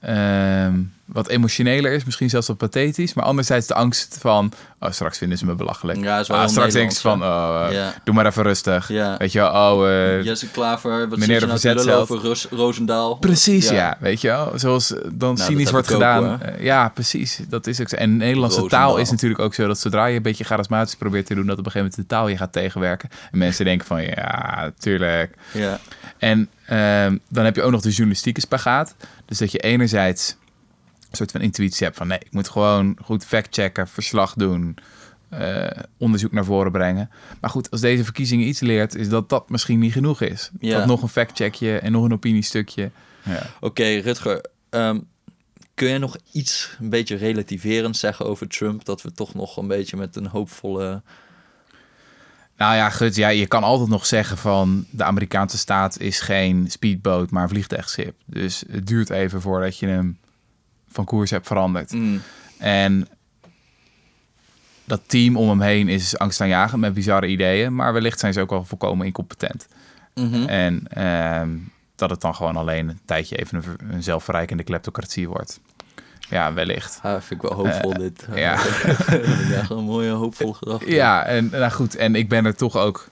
[0.00, 0.74] ehm,
[1.04, 3.14] wat emotioneler is, misschien zelfs wat pathetisch.
[3.14, 4.52] Maar anderzijds de angst van...
[4.80, 6.00] Oh, straks vinden ze me belachelijk.
[6.00, 7.22] Ja, Ah, straks denken ze van...
[7.22, 7.94] Oh, eh, Ja.
[8.04, 8.88] doe maar even rustig.
[8.88, 9.16] Ja.
[9.18, 9.88] Weet je wel, oh...
[9.88, 12.00] eh, Jesse Klaver, wat Meneer je de nou Verzetsheld.
[12.00, 13.14] over Roos, Roosendaal?
[13.14, 13.96] Precies, ja.
[14.00, 14.52] Weet je wel?
[14.54, 16.40] Zoals dan dat cynisch wordt ook, gedaan.
[16.58, 17.40] ja, precies.
[17.48, 17.96] Dat is ook zo.
[17.96, 18.88] En Nederlandse Roosendaal.
[18.88, 21.58] taal is natuurlijk ook zo dat zodra je een beetje charismatisch probeert te doen, dat
[21.58, 23.08] op een gegeven moment de taal je gaat tegenwerken.
[23.32, 25.34] En mensen denken van, ja, tuurlijk.
[25.52, 25.78] Ja.
[26.18, 28.94] En ehm, dan heb je ook nog de journalistieke spagaat.
[29.30, 30.36] Dus dat je enerzijds
[31.10, 34.76] een soort van intuïtie hebt van, nee, ik moet gewoon goed factchecken, verslag doen,
[35.28, 35.66] eh,
[35.96, 37.10] onderzoek naar voren brengen.
[37.40, 40.50] Maar goed, als deze verkiezingen iets leert, is dat dat misschien niet genoeg is.
[40.60, 40.78] Ja.
[40.78, 42.90] Dat nog een factcheckje en nog een opiniestukje.
[43.22, 43.46] Ja.
[43.60, 44.44] Oké, Rutger.
[44.70, 45.00] ehm,
[45.74, 48.84] kun je nog iets een beetje relativerend zeggen over Trump?
[48.84, 51.02] Dat we toch nog een beetje met een hoopvolle...
[52.60, 56.66] Nou ja, goed, ja, je kan altijd nog zeggen van de Amerikaanse staat is geen
[56.70, 58.14] speedboot, maar een vliegtuigschip.
[58.24, 60.18] Dus het duurt even voordat je hem
[60.88, 61.92] van koers hebt veranderd.
[61.92, 62.20] Mm,
[62.58, 63.08] En
[64.84, 68.50] dat team om hem heen is angstaanjagend met bizarre ideeën, maar wellicht zijn ze ook
[68.50, 69.68] wel volkomen incompetent.
[70.14, 70.44] mhm.
[70.48, 71.48] En ehm,
[71.94, 75.60] dat het dan gewoon alleen een tijdje even een zelfverrijkende kleptocratie wordt.
[76.30, 76.98] Ja, wellicht.
[77.02, 78.26] Ah, vind ik wel hoopvol Eh, dit.
[78.34, 78.60] ja.
[79.54, 80.90] ja, een mooie hoopvolle gedachte.
[80.90, 83.08] Ja, en nou goed, en ik ben er toch ook,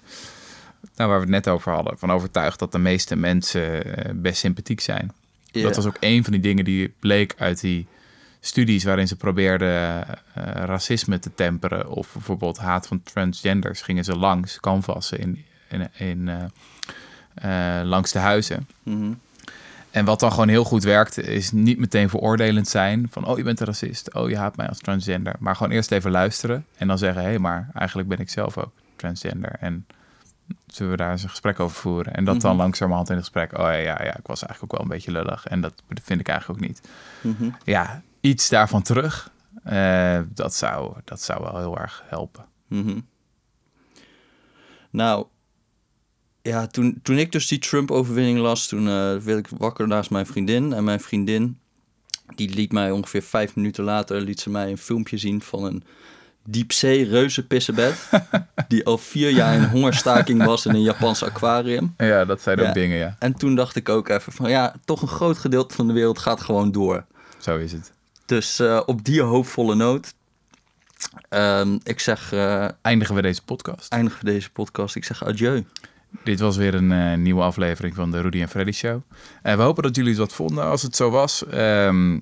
[0.97, 4.39] nou, waar we het net over hadden, van overtuigd dat de meeste mensen eh, best
[4.39, 5.13] sympathiek zijn.
[5.53, 7.87] Dat was ook een van die dingen die bleek uit die
[8.41, 10.15] studies waarin ze probeerden eh,
[10.55, 13.83] racisme te temperen of bijvoorbeeld haat van transgenders.
[13.83, 16.51] Gingen ze langs, canvassen in, in, in,
[17.85, 18.69] langs de huizen.
[18.83, 19.13] Mhm.
[19.99, 23.07] En wat dan gewoon heel goed werkt, is niet meteen veroordelend zijn.
[23.11, 24.15] Van, oh, je bent een racist.
[24.15, 25.35] Oh, je haat mij als transgender.
[25.39, 26.67] Maar gewoon eerst even luisteren.
[26.77, 29.57] En dan zeggen, hé, hey, maar eigenlijk ben ik zelf ook transgender.
[29.61, 29.87] En
[30.67, 32.15] zullen we daar eens een gesprek over voeren?
[32.15, 32.61] En dat dan Mhm.
[32.61, 33.53] langzamerhand in het gesprek.
[33.53, 35.47] Oh ja, ja, ja, ik was eigenlijk ook wel een beetje lullig.
[35.47, 36.81] En dat vind ik eigenlijk ook niet.
[37.21, 37.51] Mhm.
[37.65, 39.31] Ja, iets daarvan terug.
[39.65, 42.45] eh, dat, zou, dat zou wel heel erg helpen.
[42.69, 43.01] Mhm.
[44.91, 45.27] Nou,
[46.43, 50.27] ja, toen, toen ik dus die Trump-overwinning las, toen eh werd ik wakker naast mijn
[50.27, 50.73] vriendin.
[50.73, 51.59] En mijn vriendin,
[52.35, 55.83] die liet mij ongeveer vijf minuten later, liet ze mij een filmpje zien van een
[56.45, 58.09] diepzee reuzenpissebed.
[58.69, 61.95] die al vier jaar in hongerstaking was in een Japans aquarium.
[61.97, 62.73] Ja, dat zijn ook Ja.
[62.73, 63.17] dingen, ja.
[63.19, 66.19] En toen dacht ik ook even van, ja, toch een groot gedeelte van de wereld
[66.19, 67.05] gaat gewoon door.
[67.39, 67.93] Zo is het.
[68.27, 70.15] Dus eh, op die hoopvolle noot,
[71.29, 73.93] ehm, ik zeg, eh, Eindigen we deze podcast.
[73.93, 74.97] eindigen we deze podcast.
[74.97, 75.65] Ik zeg adieu.
[76.25, 79.01] Dit was weer een eh, nieuwe aflevering van de Rudy en Freddy Show.
[79.43, 80.65] En we hopen dat jullie het wat vonden.
[80.65, 82.19] Als het zo was, ehm,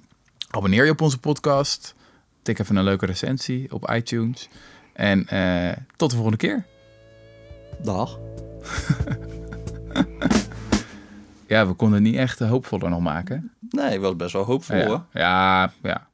[0.51, 1.95] abonneer je op onze podcast.
[2.43, 4.49] Tik even een leuke recensie op iTunes.
[4.93, 6.65] En eh, tot de volgende keer.
[7.83, 8.19] Dag.
[11.47, 13.53] Ja, we konden het niet echt eh, hoopvoller nog maken.
[13.71, 14.87] Nee, was best wel hoopvol ja.
[14.87, 15.05] hoor.
[15.13, 16.09] ja, ja.